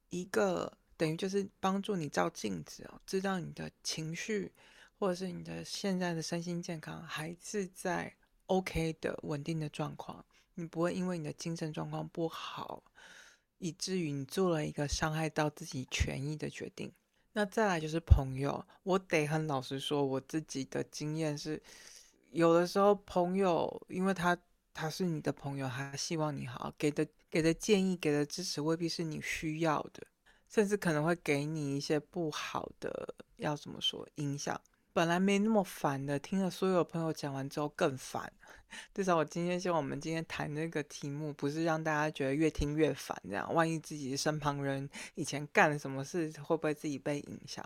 [0.09, 4.51] 一个等于就是帮助你照镜子哦，知道你的情绪
[4.97, 8.11] 或者是你的现在的身心健康还是在
[8.47, 12.83] OK 的稳定的状况，你不会因为你的精神状况不好，
[13.59, 16.91] 以至于你做了一个伤害到自己权益的决定。
[17.33, 21.61] 那再来就是朋友，我得很老实说，我自己的经验是，
[22.31, 24.37] 有的时候朋友，因为他
[24.73, 30.07] 他是你的朋友，他希望你好，给的给的建议，给的支持未必是你需要的，
[30.49, 34.59] 甚至可能会给你一些不好的，要怎么说影响。
[34.99, 38.29] 本来没那么烦的，听了所有朋友讲完之后更烦。
[38.93, 43.53] 至少我今天希望我们今天谈这个题目，不是让大家觉得越听越烦这样。
[43.53, 47.65] 万一自己身旁人以前干了什么事，会不会自己被影响？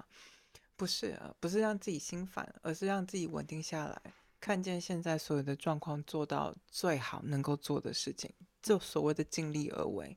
[0.76, 4.00] 不是，不是让自己心烦，而是让自己稳定下来，
[4.40, 8.30] 看见现在所有的状况，做到最好能够做的事情，
[8.62, 10.16] 就所谓的尽力而为。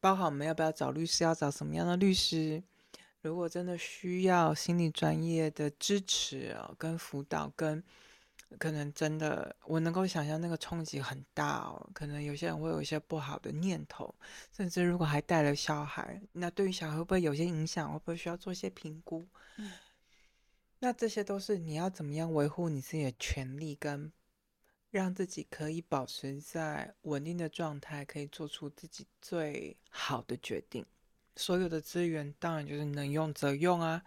[0.00, 2.62] 包括我们要不要找律师，要找什么样的律师？
[3.24, 7.82] 如果真的需要心理专业的支持啊，跟辅导，跟
[8.58, 11.90] 可能真的我能够想象那个冲击很大哦。
[11.94, 14.14] 可能有些人会有一些不好的念头，
[14.54, 17.90] 甚至如果还带了小孩，那对于小孩会不会有些影响？
[17.90, 19.26] 会不会需要做一些评估？
[19.56, 19.72] 嗯，
[20.80, 24.12] 那这些都是你要怎么样维护你自己的权利，跟
[24.90, 30.84] 让自己可以保持在稳定的状态，可以做出自己最好的决定。
[31.36, 34.02] 所有的资源当然就是能用则用啊，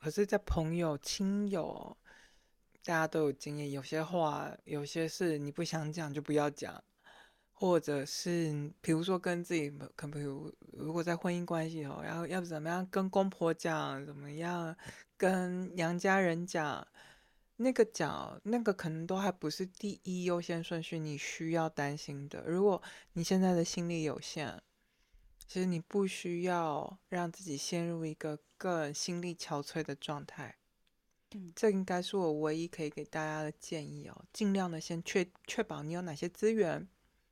[0.00, 1.96] 可是，在朋友、亲友，
[2.84, 6.82] 大家都有经验，有些话、有些事你不想讲就不要讲，
[7.52, 14.76] 或者是比如说跟自己，可比如如果在婚姻关系哦，要要怎么样跟公婆讲，怎么样
[15.16, 16.84] 跟娘家人讲，
[17.54, 22.42] 那个讲那个可能都还不是第一优先顺序，你需要担心的。
[22.48, 24.60] 如果你现在的心力有限。
[25.52, 30.56] 其实你不需要让自己陷入一个更心力憔悴的状态，
[31.32, 34.24] 嗯，这应该是我唯一可以给大家的建议哦。
[34.32, 36.88] 尽量的先确确保你有哪些资源，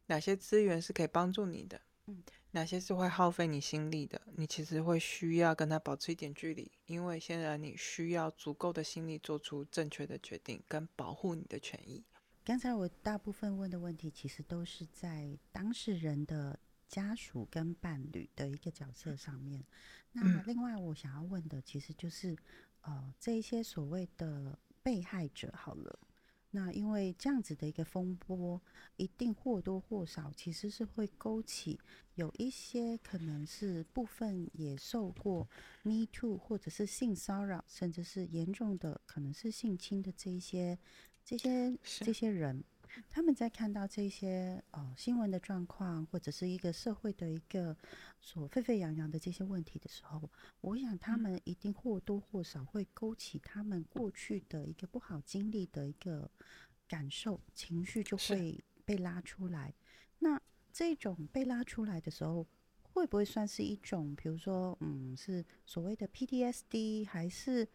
[0.09, 12.05] 哪些资源是可以帮助你的，嗯，哪些是会耗费你心力的，你其实会需要跟他保持一点距离，因为现在你需要足够的心力做出正确的决定，跟保护你的权益。
[12.45, 16.59] 刚才我大部分问的问题，其实都是在当事人的
[16.90, 19.64] 家属跟伴侣的一个角色上面。
[20.12, 22.37] 那另外我想要问的，其实就是
[22.81, 25.98] 呃，这一些所谓的被害者，好了。
[26.50, 28.61] 那因为这样子的一个风波，
[28.96, 31.79] 一定或多或少其实是会勾起
[32.16, 35.48] 有一些可能是部分也受过
[35.85, 40.76] Me Too 或者是性骚扰，甚至是严重的可能是性侵的这一些
[41.24, 42.64] 这些这些人。
[43.09, 47.76] 他们在看到这些呃新闻的状况，或者是一个社会的一个
[48.20, 56.31] 所沸沸扬扬的这些问题的时候，我想他们一定或多或少会勾起他们过去的一个不好经历的一个
[56.88, 59.74] 感受、情绪，就会被拉出来。
[60.18, 60.40] 那
[60.72, 62.46] 这种被拉出来的时候，
[62.83, 67.68] 会不会算是一种，比如说，嗯，是所谓的 PTSD，还是？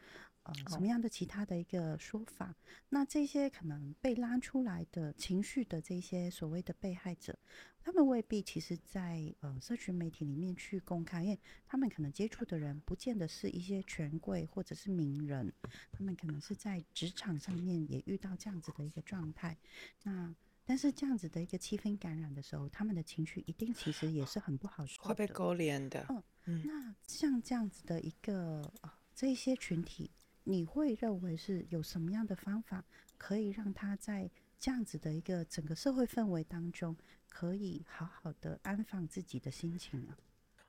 [0.45, 2.55] 呃，什么样的其他的一个说法？
[2.89, 7.35] 那这些可能被拉出来的情绪的这些所谓的被害者，
[7.79, 15.51] 他们未必其实，在呃社群媒体里面去公开，因为他们可能接触的人不见得是一些权贵或者是名人，
[15.91, 19.57] 他们可能是在职场上面也遇到这样子的一个状态。
[20.03, 26.05] 那但是这样子的一个气氛感染的时候，他们的情绪一定其实也是很不好说，会被勾连的。
[26.45, 30.11] 嗯，那像这样子的一个啊这一些群体。
[30.45, 32.83] 你会认为是有什么样的方法
[33.17, 36.95] 可以让他在这样子的一个整个社会氛围当中，
[37.27, 40.15] 可以好好的安放自己的心情呢？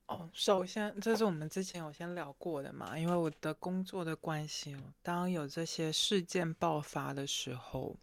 [0.07, 7.97] 哦，首先这是我们之前有先聊过的嘛，因为我的工作的关系，当有这些事件爆发的时候，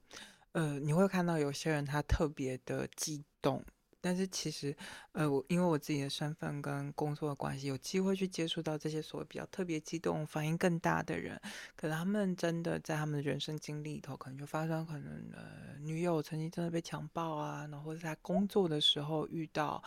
[0.52, 3.64] 呃，你会看到有些人他特别的激动。
[4.06, 4.76] 但是其实，
[5.14, 11.40] 呃，我因为我自己的身份跟工作的关系，有机会去接触到这些所谓比较特别激动、反应更大的人，
[11.78, 19.82] 可能他们真的在他们的人生经历里头，可能就发生可能呃，女友曾经真的被强暴啊，然后在工作的时候遇到，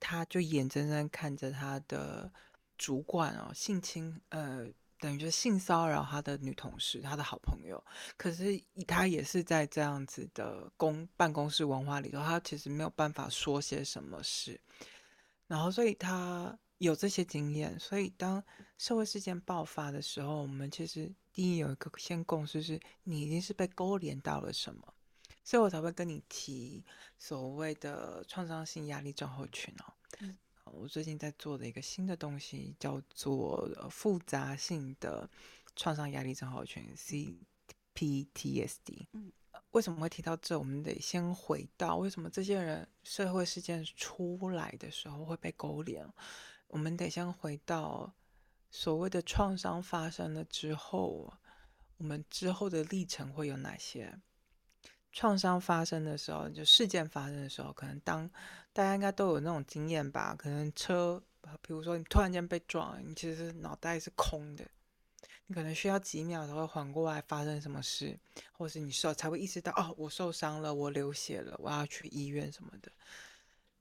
[0.00, 2.32] 他就眼睁睁看着他的
[2.76, 4.66] 主管哦性侵，呃。
[4.98, 7.82] 等于就性骚扰他的女同事，他的好朋友。
[8.16, 14.60] 可是他也是在这样子的公办公室文化里头，他其实没有办法说些什么事。
[15.46, 17.78] 然后，所以他有这些经验。
[17.78, 18.42] 所以，当
[18.78, 24.94] 社会事件爆发的时候，我们其实第一有一个先共识是，你一定是被勾连到了什么，
[25.44, 26.84] 所以我才会跟你提
[27.18, 29.94] 所谓的创伤性压力症候群哦。
[30.78, 35.28] 我最近在做的一个新的东西叫做复杂性的
[35.74, 36.84] 创伤压力症候群
[37.94, 39.06] （CPTSD）。
[39.12, 39.32] 嗯，
[39.70, 40.58] 为什么会提到这？
[40.58, 46.06] 我们得先回到为什么这些人社会事件出来的时候会被勾连。
[46.68, 48.12] 我们得先回到
[48.70, 51.32] 所谓的创伤发生了之后，
[51.96, 54.20] 我们之后的历程会有哪些？
[55.16, 58.28] 创伤发生的时候，就事件发生的时候，可能当
[58.74, 60.36] 大家应该都有那种经验吧。
[60.38, 61.18] 可能车，
[61.62, 64.66] 比如说你突然间被撞，你其实脑袋是空的，
[65.46, 68.14] 你可能需要几秒才会缓过来发生什么事，
[68.52, 72.92] 或是你受才会意识到哦，我受伤了，我流血了，我要去医院什么的。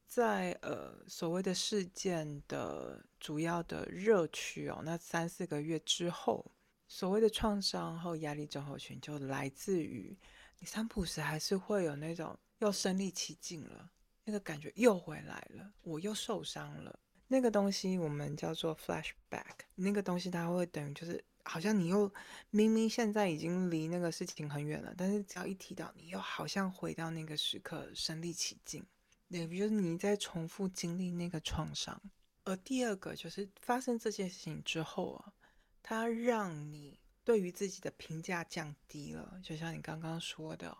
[0.07, 6.49] 在呃所谓的事件的主要的热区哦，那三四个月之后，
[6.87, 10.17] 所谓的创伤后压力症候群就来自于。
[10.65, 13.91] 三普时还是会有那种又身临其境了，
[14.23, 16.99] 那个感觉又回来了，我又受伤了。
[17.27, 22.11] 那个东西我们叫做 flashback，那个东西它会等于就是好像你又
[22.49, 28.85] 明明现在已经离那个事情很远了，但是只要一提到，你又好像回到那个时刻，身临其境。
[29.29, 32.01] 对，比如你在重复经历那个创伤。
[32.43, 35.33] 而第二个就是发生这件事情之后啊，
[35.81, 36.99] 它让你。
[37.25, 40.73] 对于自己的评价降低了，就像你刚刚说的，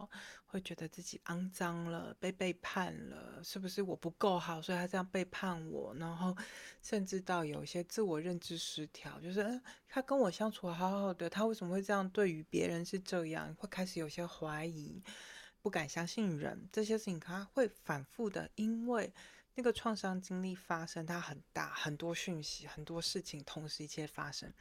[0.46, 5.94] 会觉得自己肮脏了，被背叛了，是不是我不够好，所以他这样背叛我？
[5.96, 6.38] 然后
[6.84, 9.60] 甚至到有一些自我认知失调，就是，
[9.90, 12.08] 他跟我相处好好的，他为什么会这样？
[12.12, 15.02] 对于别人是这样，会开始有些怀疑，
[15.64, 19.12] 不敢相信人，这些事情他会反复的，因为
[19.56, 24.54] 那个创伤经历发生，它很大，很多讯息，很多事情同时一切发生。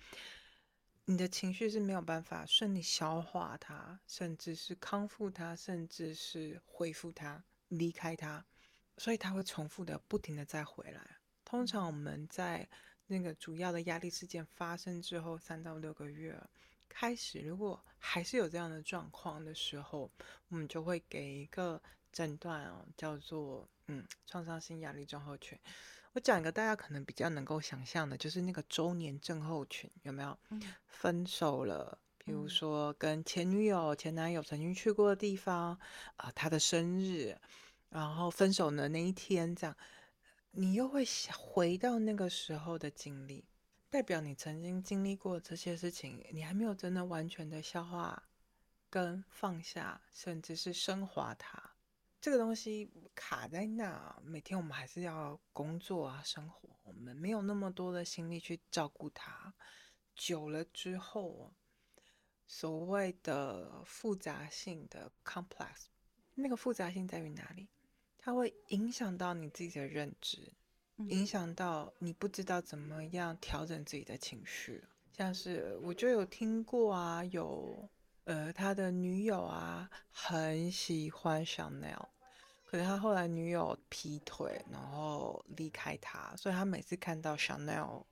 [1.07, 8.42] 你的情绪是没有办法顺利消化它，甚至是康复它，甚至是恢复它，离开它，
[8.96, 11.18] 所以它会重复的、不停的再回来。
[11.44, 12.66] 通常我们在
[13.07, 16.40] 那个主要的压力事件发生之后三到六个月
[16.88, 20.11] 开始，如果还是有这样的状况的时候，
[20.48, 25.59] 我们就会给一个诊断哦，叫做嗯创伤性压力综合群。
[26.14, 30.38] 我讲一个大家可能比较能够想象的，就是那个周年症候群有没有？
[30.86, 35.76] 分手了，比如说跟前女友、前男友曾经去过的地方
[36.16, 37.36] 啊，他的生日，
[37.90, 39.76] 然后分手的那一天，这样
[40.52, 43.44] 你又会想回到那个时候的经历，
[43.90, 48.22] 代表你曾经经历过这些事情，你还没有真的完全的消化
[48.88, 51.73] 跟放下，甚至是升华它。
[52.24, 59.52] 这个东西卡在那，每天我们还是要工作啊，生活，我们没有那么多的心力去照顾它。
[60.14, 61.52] 久了之后，
[62.46, 65.88] 所谓的复杂性的 complex，
[66.32, 67.68] 那个复杂性在于哪里？
[68.16, 70.54] 它会影响到你自己的认知，
[71.10, 74.82] 影响到你不知道怎么样调整自己的情绪。
[75.12, 77.86] 像是我就有听过啊，有
[78.24, 82.13] 呃他的女友啊很喜欢 Chanel。
[82.74, 88.02] 可是他后来女友劈腿，然后离开他，所以他每次看到 Chanel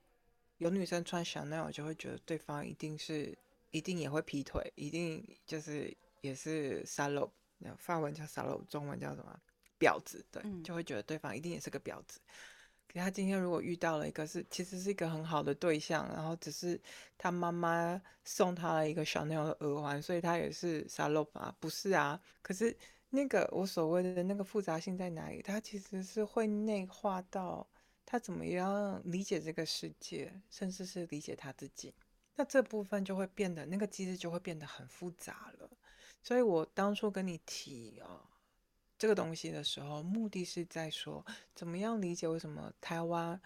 [0.59, 3.37] 有女生穿 Chanel，就会觉得对方一定是
[3.73, 7.29] 一定也会劈腿，一定就是也是 salo，
[7.77, 9.37] 法文叫 salo，中文叫什么
[9.81, 10.25] 婊子？
[10.31, 12.21] 对，就会觉得对方一定也是个婊子。
[12.87, 16.81] 可是他今天如果遇到了一个是其实是一个很好的对象，然后只是
[17.19, 21.53] 他妈妈送他了一个 Chanel 的耳环，所以他也是 salo 啊？
[21.59, 22.21] 不是啊？
[22.43, 22.79] 可是。
[23.15, 25.43] 那个我所谓的那个复杂性在哪里？
[25.43, 27.69] 它其实是会内化到
[28.07, 31.95] 他怎么样理解这个世界，甚至是理解他自己。
[32.37, 35.71] 那这部分就会变得那个机制就会变得很复杂了。
[36.23, 38.25] 所以我当初跟你提啊
[38.97, 41.23] 这个东西的时候，目的是在说
[41.55, 43.39] 怎么样理解为什么台湾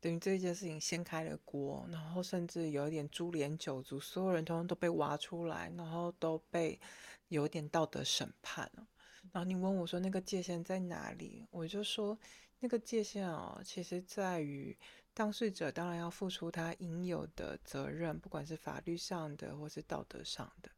[0.00, 6.80] 等于这件事情掀开了锅，然后甚至有一点株连九族，所有人通通都被挖出来，然后都被
[7.28, 8.86] 有点道德审判了。
[9.32, 11.46] 然后你问我说那个界限在哪里？
[11.50, 12.18] 我就说
[12.58, 14.76] 那个界限哦，其实在于
[15.14, 20.70] 当事者当然要付出他应有的责任，不管是法律上的或是道德上的。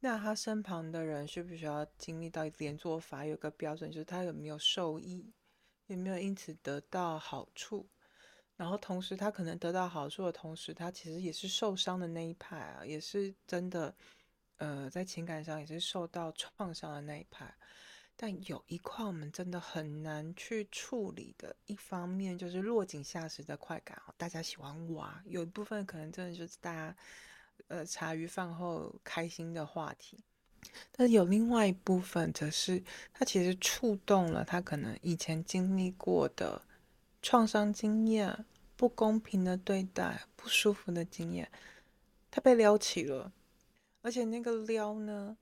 [0.00, 3.24] 那他身旁的人需不需要经历到连坐法？
[3.24, 5.32] 有个标准就是他有没有受益，
[5.86, 7.86] 有没有因此得到好处？
[8.56, 13.94] 然后同时他可能得到好处的同时，他其实也是受伤的那一派啊，也是真的。
[14.58, 17.52] 呃，在情感上也是受到创伤的那一派，
[18.16, 26.96] 但有一块我们真的很难去处理的一方面，就是落井下石的快感大家喜欢挖，有一部分可能真的就是大家
[27.66, 30.22] 呃茶余饭后开心的话题，
[30.92, 32.82] 但是有另外一部分，则是
[33.12, 36.62] 他其实触动了他可能以前经历过的
[37.20, 38.44] 创伤经验、
[38.76, 41.50] 不公平的对待、不舒服的经验，
[42.30, 43.32] 他被撩起了。
[44.04, 45.34] 而且那个撩呢，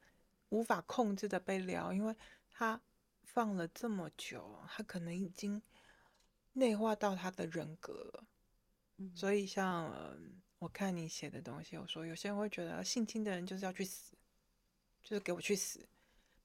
[0.51, 2.15] 无法控制的被撩，因为
[2.49, 2.81] 他
[3.25, 5.61] 放了这么久，他可能已经
[6.53, 8.25] 内化到他的人格了。
[9.17, 9.93] 所以像
[10.61, 14.17] 我看你写的东西，我说有些人会觉得性侵的人就是要去死，
[15.03, 15.85] 就是给我去死。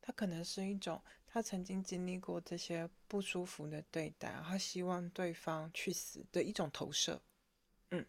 [0.02, 7.22] 他可能是一种他曾经经历过这些不舒服的对待，他希望对方去死的一种投射。
[7.92, 8.04] 嗯，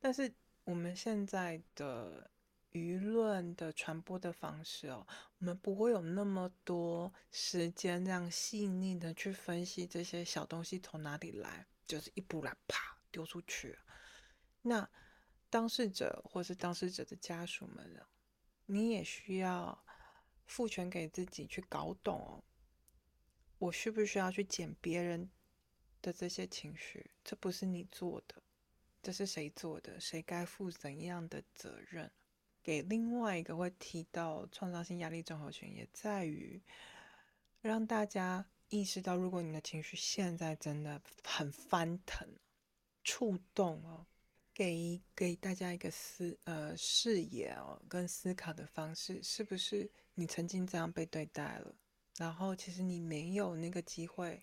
[0.00, 0.34] 但是
[0.64, 2.28] 我们现在的。
[2.72, 5.06] 舆论的传播的方式哦，
[5.38, 13.78] 我们不会有那么多时间这样细腻的去分析这些小东西从哪里来，就是一步来啪丢出去。
[14.62, 14.88] 那
[15.50, 18.00] 当事者或是当事者的家属们，
[18.66, 19.84] 你也需要
[20.46, 22.42] 赋权给自己去搞懂，
[23.58, 25.30] 我需不需要去捡别人
[26.00, 27.10] 的这些情绪？
[27.22, 28.42] 这不是你做的，
[29.02, 30.00] 这是谁做的？
[30.00, 32.10] 谁该负怎样的责任？
[32.62, 36.62] 给另外一个会提到创伤性压力综合群，也在于
[37.60, 42.28] 让大家意识到，如果你的情绪现在真的很翻腾、
[43.02, 44.06] 触动哦，
[44.54, 51.74] 给给大家一个思呃视野哦跟思考的方式，是不是你曾经这样被对待了？
[52.16, 54.42] 然后其实你没有那个机会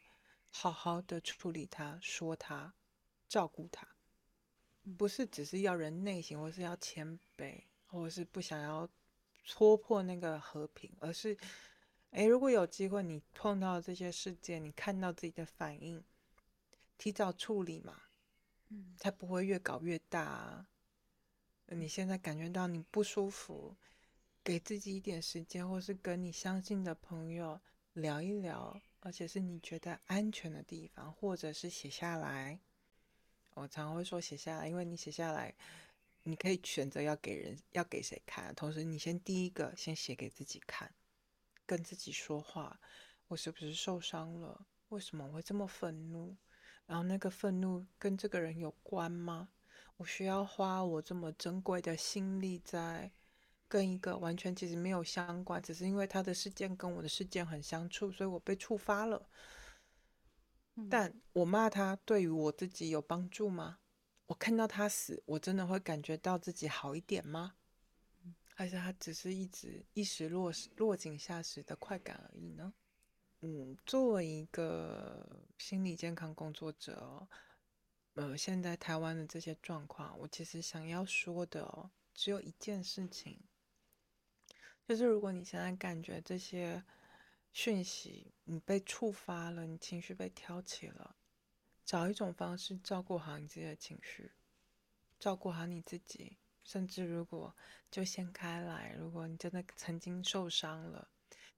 [0.49, 2.73] 好好的处理它、说它、
[3.27, 3.87] 照顾它，
[4.97, 7.63] 不是只是要人内省，或是要谦卑。
[7.89, 8.87] 或是不想要
[9.43, 11.37] 戳破那个和平，而是，
[12.11, 16.03] 诶，如果有机会你碰到这些事件，你看到自己的反应，
[16.97, 18.03] 提早处理嘛，
[18.69, 20.65] 嗯，才不会越搞越大。
[21.71, 23.75] 你现在感觉到你不舒服，
[24.43, 27.59] 给自己一点时间，或是跟你相信的朋友
[27.93, 32.59] 聊一聊，而且是你觉得安全的地方，或者是写下来。
[33.53, 35.53] 我常会说写下来，因为你写下来。
[36.29, 40.93] 你可以选择要给人要给谁看，同时你先第一个先写给自己看，
[41.65, 42.79] 跟自己说话。
[43.27, 44.67] 我是不是受伤了？
[44.89, 46.37] 为什么我会这么愤怒？
[46.85, 49.49] 然后那个愤怒跟这个人有关吗？
[49.97, 53.11] 我需要花我这么珍贵的心力在
[53.67, 59.29] 跟一个完全其实没有相关，只是因为他的事件跟我的事件很相处，所以我被触发了。
[60.89, 63.79] 但我骂他对于我自己有帮助吗？
[64.29, 67.55] 我看到他死，我真的会感觉到自己好一点吗？
[68.53, 72.71] 还是他只是一直一时落落井下石的快感而已呢？
[73.41, 77.27] 嗯，作为一个心理健康工作者，
[78.13, 83.39] 呃，现在台湾的这些状况，我其实想要说的只有一件事情，
[84.87, 86.83] 就是如果你现在感觉这些
[87.51, 91.15] 讯息你被触发了，你情绪被挑起了，
[91.89, 94.31] 找一种方式照顾好你自己的情绪，
[95.19, 97.51] 照顾好你自己，甚至如果
[97.89, 101.07] 就掀开来，如果你真的曾经受伤了。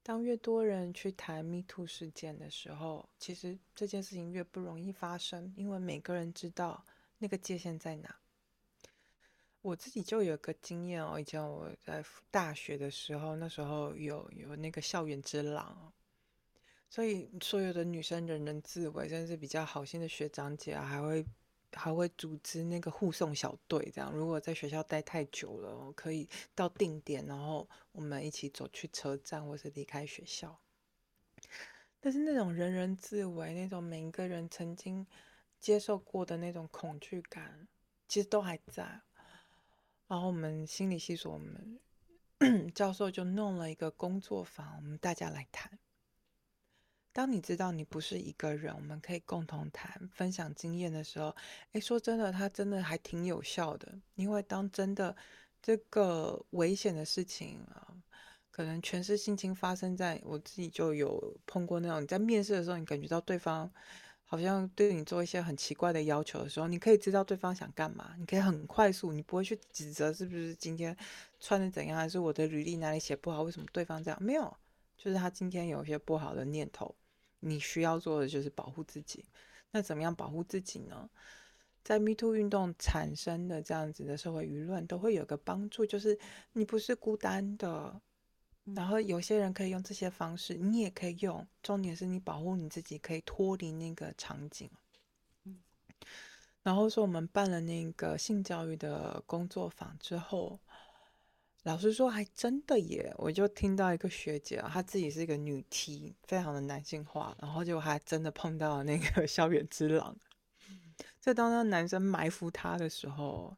[0.02, 6.82] 当越多人去谈 Me Too 事件的时候，其实这件事情越不容易发生，因为每个人知道
[7.18, 8.16] 那个界限在哪。
[9.60, 15.92] 我自己就有个经验哦，以前我在大学的时候，那时候有有那个校园之狼，
[16.92, 21.24] 所以所有的女生人人自危，甚至比较好心的学长姐还会。
[21.74, 30.60] 还会组织那个护送小队，这样如果在学校待太久了，可以到定点，然后我们一起走去车站，或是离开学校。
[31.98, 35.06] 但是那种人人自危，那种每一个人曾经
[35.58, 37.66] 接受过的那种恐惧感，
[38.06, 39.00] 其实都还在。
[40.08, 41.80] 然后我们心理系所，我们
[42.74, 45.78] 教授就弄了一个工作坊，我们大家来谈。
[47.12, 51.34] 当你知道你不是一个人，我们可以共同谈、分享经验的时候，
[51.72, 53.92] 诶，说真的，它真的还挺有效的。
[54.14, 55.14] 因为当真的
[55.60, 57.86] 这个危险的事情啊，
[58.50, 63.70] 可能全是性侵发生在我自己就有碰过那种，你在面试的时候，你感觉到对方
[64.24, 70.96] 好像对你做一些很奇怪的要求的时候，你可以知道对方想干嘛，你可以很快速，你不会去指责是不是今天
[71.38, 74.22] 穿的怎样，还是我的履历哪里写不好，为什么对方这样？
[74.22, 74.56] 没有，
[74.96, 76.94] 就是他今天有一些不好的念头。
[77.44, 79.24] 你需要做的就是保护自己。
[79.72, 81.10] 那怎么样保护自己呢？
[81.82, 86.18] 在 Me Too 运动产生的这样子的社会舆论，都会有个帮助，就是
[86.52, 88.00] 你不是孤单的。
[88.74, 91.46] 然后有些人可以用这些方式，你也可以用。
[91.62, 94.70] 重点是你保护你自己，可以脱离那个场景。
[96.62, 100.60] 然后说我们办了那个性教育的工作坊之后。
[101.64, 103.14] 老实说，还真的耶！
[103.18, 110.16] 我就听到一个学姐啊，她自己是一个女 T，非常的男性化，然后就还真的碰到了那个 校园之狼。
[111.20, 113.56] 在当那男生埋伏她的时候，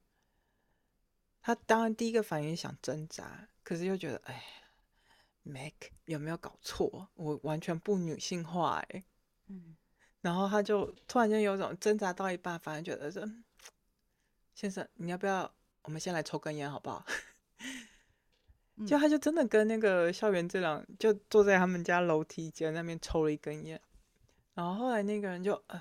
[1.41, 4.45] 她当然第一个反应想挣扎，可是又觉得，哎
[5.43, 7.09] ，Make 有没有搞错？
[7.15, 9.05] 我完全不女性化哎。
[9.47, 9.77] 嗯。
[10.21, 13.27] 然后她就突然间有种挣扎到一半，反而觉得说，
[14.55, 15.51] 先生，你要不要
[15.85, 17.03] 我们先来抽根烟好不好？
[18.87, 23.81] 就他就真的跟那个校园这两就坐在他们家楼梯间那边抽了一根烟，
[24.55, 25.81] 然后后来那个人就呃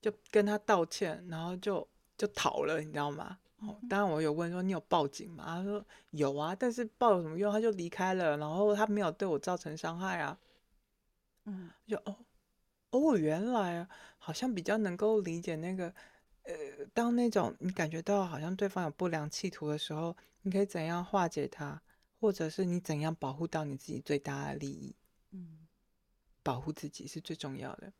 [0.00, 3.38] 就跟他道歉，然后就就逃了，你知道吗？
[3.60, 5.44] 哦，当然我有问说你有报警吗？
[5.46, 7.52] 他说有啊，但是报有什么用？
[7.52, 10.38] 他就离开了，然后他没有对我造成伤害啊。
[11.44, 12.16] 嗯，就哦
[12.90, 13.86] 哦，原来
[14.18, 15.94] 好像比较能够理解那个
[16.44, 16.54] 呃，
[16.94, 20.16] 当那种你感觉到好像对方有不良企图的时候。
[20.46, 21.80] 你可以怎样化解它，
[22.20, 24.94] 或者是你怎样保护到你自己最大的利益？
[25.30, 25.66] 嗯，
[26.42, 27.90] 保护自己是最重要的。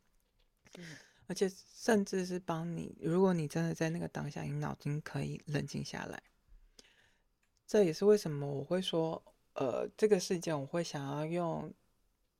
[1.27, 6.23] 而且甚至是帮你，如果你真的在那个当下，你脑筋可以冷静下来。
[7.67, 9.25] 这也是为什么我会说，
[9.55, 11.73] 呃，这个事件我会想要用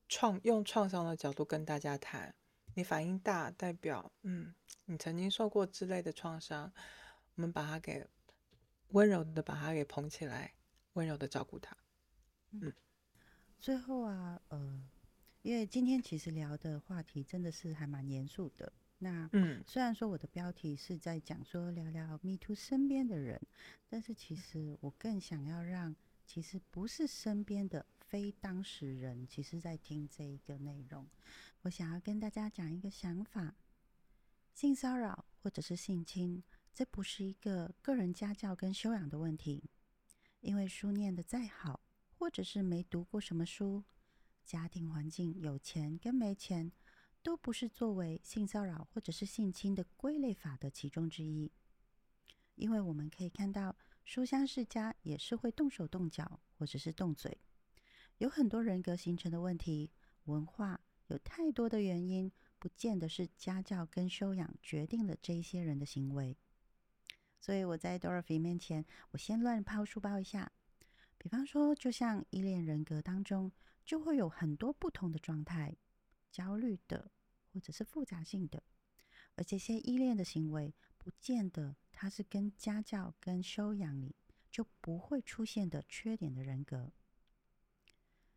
[0.07, 2.35] 创用创伤的角度跟大家谈。
[2.75, 4.53] 你反应大，代表嗯，
[4.85, 6.71] 你曾经受过之类的创伤，
[7.33, 8.07] 我们把它给。
[8.89, 10.53] 温柔的把它给捧起来，
[10.93, 11.75] 温柔的照顾它。
[12.51, 12.71] 嗯，
[13.59, 14.87] 最后啊，呃，
[15.41, 18.71] 因为今天其实聊的话题真的是还蛮严肃的。
[18.99, 23.41] 那嗯，虽然说我的标题是在讲说聊聊 Me Too 身边的人，
[23.89, 25.93] 但是其实我更想要让
[26.25, 31.07] 其实不是身边的非当事人，其实在听这一个内容。
[31.61, 33.55] 我想要跟大家讲一个想法：
[34.53, 36.43] 性骚扰或者是性侵。
[36.73, 39.63] 这不是一个个人家教跟修养的问题，
[40.41, 41.79] 因为书念的再好，
[42.17, 43.85] 或者是没读过什么书，
[44.43, 46.69] 家庭环境有钱跟没钱，
[47.23, 51.49] 都不是作为性骚扰或者是性侵的归类法的其中之一。
[52.55, 57.37] 因为我们可以看到，书香世家也是会动手动脚或者是动嘴，
[58.17, 59.91] 有很多人格形成的问题，
[60.25, 62.31] 文化有太多的原因。
[62.57, 66.35] 不见得是家教跟修养决定了这一些人的行为。
[67.39, 70.51] 所以我在 Dorothy 面前，我先乱抛书包一下。
[71.19, 73.51] 比方说，就像依恋人格当中，
[73.85, 75.75] 就会有很多不同的状态，
[76.31, 77.11] 焦虑的，
[77.53, 78.63] 或者是复杂性的。
[79.35, 84.15] 而这些依恋的行为，不见得它是跟家教跟修养里
[84.49, 86.91] 就不会出现的缺点的人格。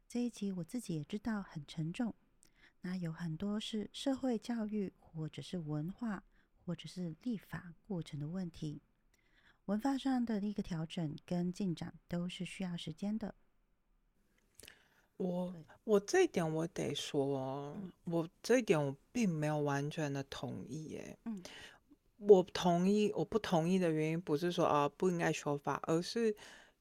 [0.09, 2.15] 这一集我自己也知道很沉重，
[2.81, 6.25] 那有很多是社会教育，或者是文化，
[6.65, 8.81] 或者是立法过程的问题。
[9.67, 13.35] 文化上的一个调整跟进展都是需要时间的。
[15.19, 15.55] 我
[15.85, 20.85] 我这一点我得说，我这一点我并没有完全的同意。
[20.85, 21.19] 耶。
[21.27, 21.43] 嗯，
[22.17, 26.35] 我同意，我不同意的原因不是说啊不应该说法，而是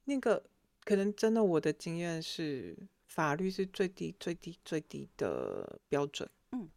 [0.06, 0.42] 那个
[0.86, 2.88] 可能真的我的经验是。
[3.08, 6.30] 法律是最低、最低、最低的标准。
[6.52, 6.70] 嗯，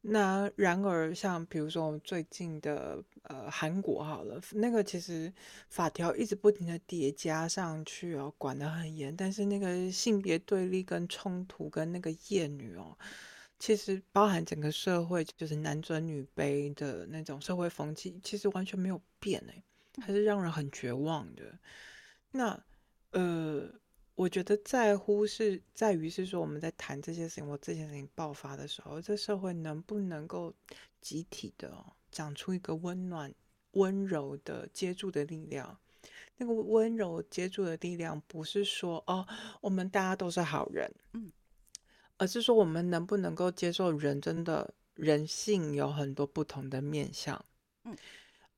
[0.00, 5.32] 那然而，像比如说我们最近的呃韩国好了，那个其实
[5.68, 9.16] 法条一直不停的叠加上去哦，管得很严。
[9.16, 12.96] 但是那个性别对立跟冲突跟那个厌女哦，
[13.58, 19.62] 其实包含整个社会就是男尊女卑的那种社会风气，其实完全没有变哎，
[20.02, 21.58] 还是让人很绝望的。
[22.32, 22.60] 那
[23.12, 23.72] 呃。
[24.18, 30.52] 我觉得在乎是在于是说我们在谈这些事情我这些事情爆发的时候，这社会能不能够
[31.00, 31.72] 集体的
[32.10, 33.32] 长出一个温暖、
[33.74, 35.78] 温柔的接住的力量？
[36.36, 39.24] 那个温柔接住的力量，不是说哦，
[39.60, 41.30] 我们大家都是好人，嗯，
[42.16, 47.44] 而是说我们能不能够接受人真的人性有很多不同的面相，
[47.84, 47.96] 嗯。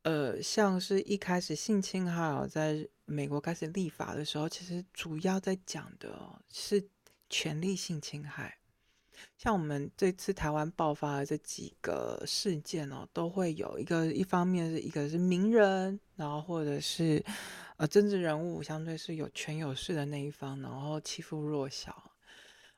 [0.03, 6.89] 呃，像是一开始性侵害在美国开始立法的时候，其实主要在讲的是
[7.29, 8.57] 权力性侵害。
[9.37, 17.23] 像我们这次台湾爆发的这几个事件哦，都会有一个一方面是一个是名人，然后或者是
[17.77, 22.10] 呃政治人物，相对是有权有势的那一方，然后欺负弱小。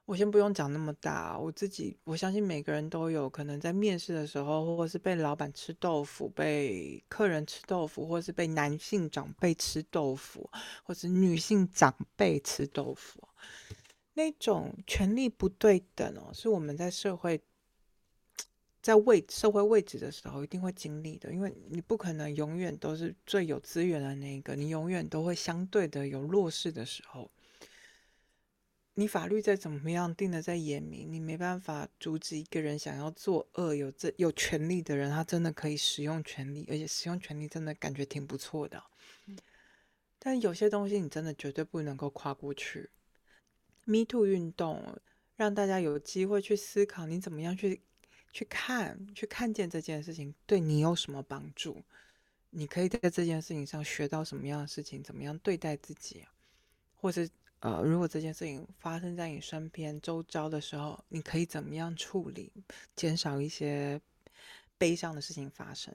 [0.04, 10.50] 我先不用讲那么大，我自己我相信每个人都有可能在面试的时候，或者是被老板吃豆腐，被客人吃豆腐，或是被男性长辈吃豆腐，
[10.82, 13.28] 或是女性长辈吃豆腐，
[14.14, 17.40] 那种权力不对等哦，是我们在社会
[18.82, 27.30] 在位社会位置的时候一定会经历的，因为你不可能永远都是最有资源的那个，你永远都会相对的有弱势的时候。
[28.94, 33.74] 你法律再怎么样定的再严明，你没办法阻止一个人想要作恶。
[33.74, 38.82] 有这有权利的人，他真的可以使用权利，而且使用权利真的感觉挺不错的。
[40.18, 42.90] 但有些东西你真的绝对不能够跨过去。
[43.84, 45.00] Me Too 运动
[45.36, 47.80] 让大家有机会去思考，你怎么样去
[48.30, 51.82] 去看、去看见这件事情对你有什么帮助？
[52.50, 55.02] 你可以在这件事情上学到什么样的事情？
[55.02, 56.26] 怎么样对待自己，
[56.94, 57.26] 或者？
[57.62, 62.52] 呃，如果这件事情发生在你身边、周遭的时候，你可以怎么样处理，
[62.96, 64.00] 减少一些
[64.76, 65.94] 悲伤的事情发生？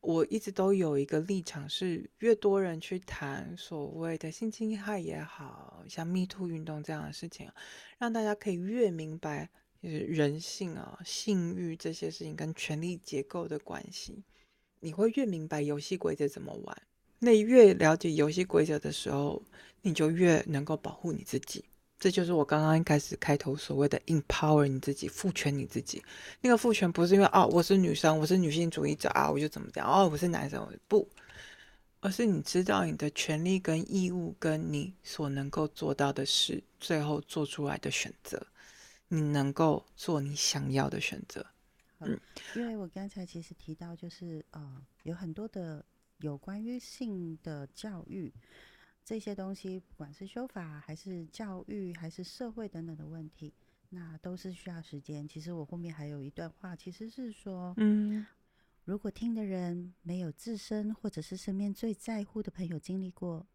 [0.00, 7.50] 我一直都有一个立场，是越多人去谈所谓的性侵害也好像 Me Too 运动这样的事情，
[7.98, 9.50] 让大家可以越明白
[9.82, 14.22] 就是人性啊、性欲这些事情跟权力结构的关系，
[14.78, 16.82] 你会越明白游戏规则怎么玩。
[17.18, 19.42] 那越了解游戏规则的时候，
[19.82, 21.64] 你就越能够保护你自己。
[21.98, 26.00] 这就是我刚刚一开始开头所谓的 empower 你自己，赋权你自己。
[26.40, 31.08] 那个赋权不是因为哦，我是女生，我是女性主义者啊，我就怎么讲哦，我是男生，我不，
[31.98, 38.40] 而是你知道你的权利跟义务，跟你所能够做到的事，最后做出来的选择，
[39.08, 41.44] 你能够做你想要的选择。
[41.98, 42.16] 嗯，
[42.54, 45.84] 因为我刚才其实提到，就是呃，有很多的。
[46.18, 48.32] 有关于性的教育
[49.04, 53.54] 这些东西，不管是修法还是教育还是社会等等的问题，
[53.90, 55.26] 那都是需要时间。
[55.26, 58.26] 其实我后面还有一段话，其实是说，嗯，
[58.84, 63.46] 如果听的人没有自身或者是身边最在乎的朋友经历过，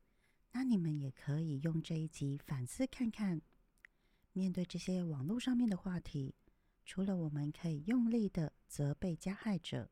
[0.53, 3.41] 那你们也可以用这一集反思看看，
[4.31, 6.33] 面对这些网络上面的话题，
[6.85, 9.89] 除了我们可以用力的责备加害者，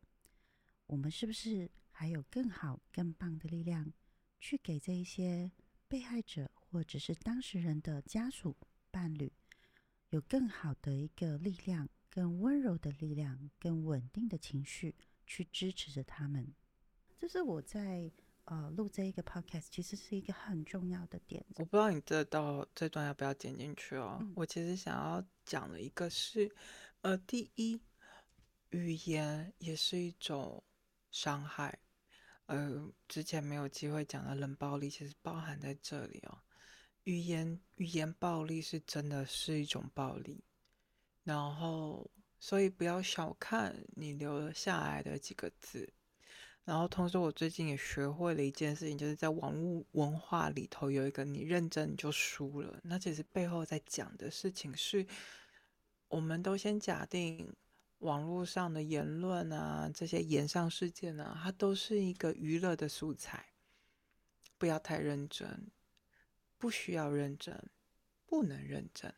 [0.88, 1.70] 我们是不是？
[2.02, 3.94] 还有更好、更棒的力量，
[4.40, 5.52] 去给这一些
[5.88, 8.58] 被害者或者是当事人的家属、
[8.90, 9.32] 伴侣，
[10.10, 14.96] 有更好的一个力量、更温柔的力量、更稳定的情绪，
[15.28, 16.52] 去支持着他们。
[17.20, 18.12] 这是我在
[18.46, 21.46] 呃录这一个 podcast，其实是一个很重要的点。
[21.58, 24.20] 我不知道你这到这段要不要剪进去哦。
[24.36, 26.52] 我其实想要讲的一个是，
[27.02, 27.80] 呃，第一。
[28.72, 30.64] 语言也是一种
[31.12, 31.78] 伤害。
[32.52, 36.38] 呃，之前没有机会讲的冷暴力，其实包含在这里哦。
[37.06, 40.44] 语言语言暴力是真的是一种暴力，
[41.24, 45.92] 然后所以不要小看你留下来的几个字。
[46.64, 52.80] 然后同时，我最近也学会了一件事情，就是在网络文化里头有一个你认真你就输了。
[52.84, 55.04] 那其实背后在讲的事情是，
[56.08, 57.52] 我们都先假定
[58.02, 63.48] 网络上的言论啊，这些言上事件啊，它都是一个娱乐的素材，
[64.60, 65.72] 不要太认真。
[66.58, 67.60] 不需要认真，
[68.28, 69.12] 不能认真。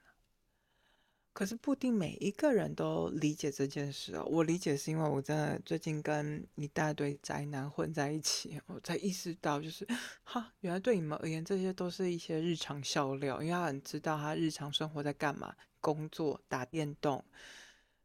[1.34, 4.24] 可是不一定每一个人都理解这件事哦。
[4.32, 9.86] 我理解是因为我真的最近跟一大堆宅男混在一起，我才意识到，就是
[10.24, 17.26] 哈，原来对你们而言，这些都是一些日常笑料，因为他很知道他日常生活在干嘛，工作、打电动，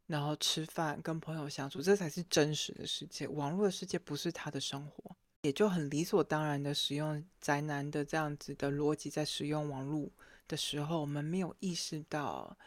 [0.09, 3.27] 然后吃饭、跟朋友相处，这才是真实的世界。
[3.27, 5.15] 网络的世界不是他的生活。
[5.43, 10.09] 也就很理所当然的使用宅男的这样子的逻辑，在使用网络
[10.47, 12.57] 的时候，我们没有意识到，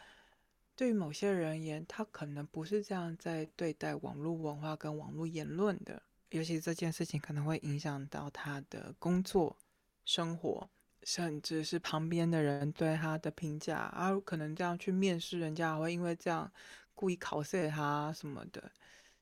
[0.73, 6.01] 对于某些人而言，他可能不是这样在对待网络文化跟网络言论的。
[6.29, 9.55] 尤其这件事情可能会影响到他的工作、
[10.03, 10.67] 生活，
[11.03, 16.51] 甚至是旁边的人对他的评价，而可能这样去面试人家，会因为这样
[16.93, 18.71] 故意考试他什么的。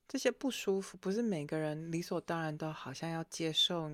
[0.07, 3.91] 这些不舒服，不是每个人理所当然都好像要接受，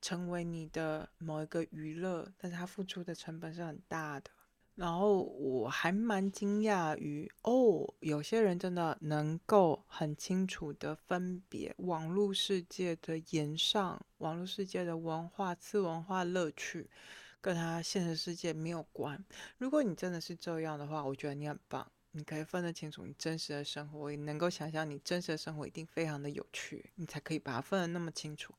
[0.00, 4.30] 成为你的某一个娱乐，但是他付出的成本是很大的。
[4.74, 16.90] 然后我还蛮惊讶于，哦，有些人真的能够很清楚的分别网络世界的言上，网络世界的文化、次文化乐趣，
[17.40, 19.24] 跟他现实世界没有关。
[19.58, 21.88] 如果你真的是这样的话，我觉得你很棒。
[22.16, 28.54] 你可以分得清楚你真实的生活，也能够想象你真实的生活一定非常的有趣，你才可以把它分得那么清楚。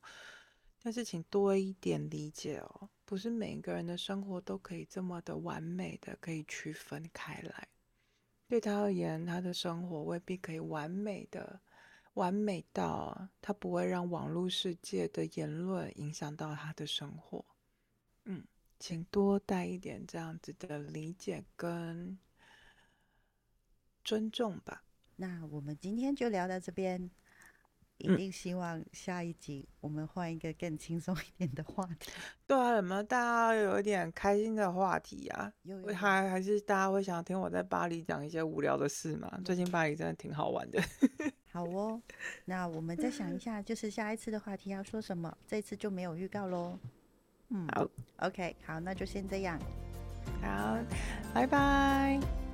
[0.82, 7.66] 但是请多一点理解哦，不是每一个人的生活都可以这么的完美的可以区分开来。
[8.46, 11.58] 对他而言，他的生活未必可以完美的
[12.12, 17.42] 完美到他不会让网络世界的言论影响到他的生活。
[18.26, 18.44] 嗯，
[18.78, 22.18] 请多带一点这样子的理解跟。
[24.06, 24.84] 尊重吧。
[25.16, 27.10] 那我们今天就聊到这边，
[27.98, 32.12] 一定希望下一集我们换一个更轻松一点的话题。
[32.46, 35.52] 对啊，有没有大家有一点开心的话题啊？
[35.92, 39.40] 还还是大家会想听我在巴黎讲一些无聊的事吗？
[39.44, 40.80] 最近巴黎真的挺好玩的。
[41.50, 42.00] 好哦，
[42.44, 45.36] 那我们再想一下，就是下一次的话题要说什么？
[45.48, 46.78] 这次就没有预告喽。
[47.48, 47.88] 嗯，好
[48.18, 49.58] ，OK，好，那就先这样。
[50.42, 50.78] 好，
[51.32, 52.45] 拜拜。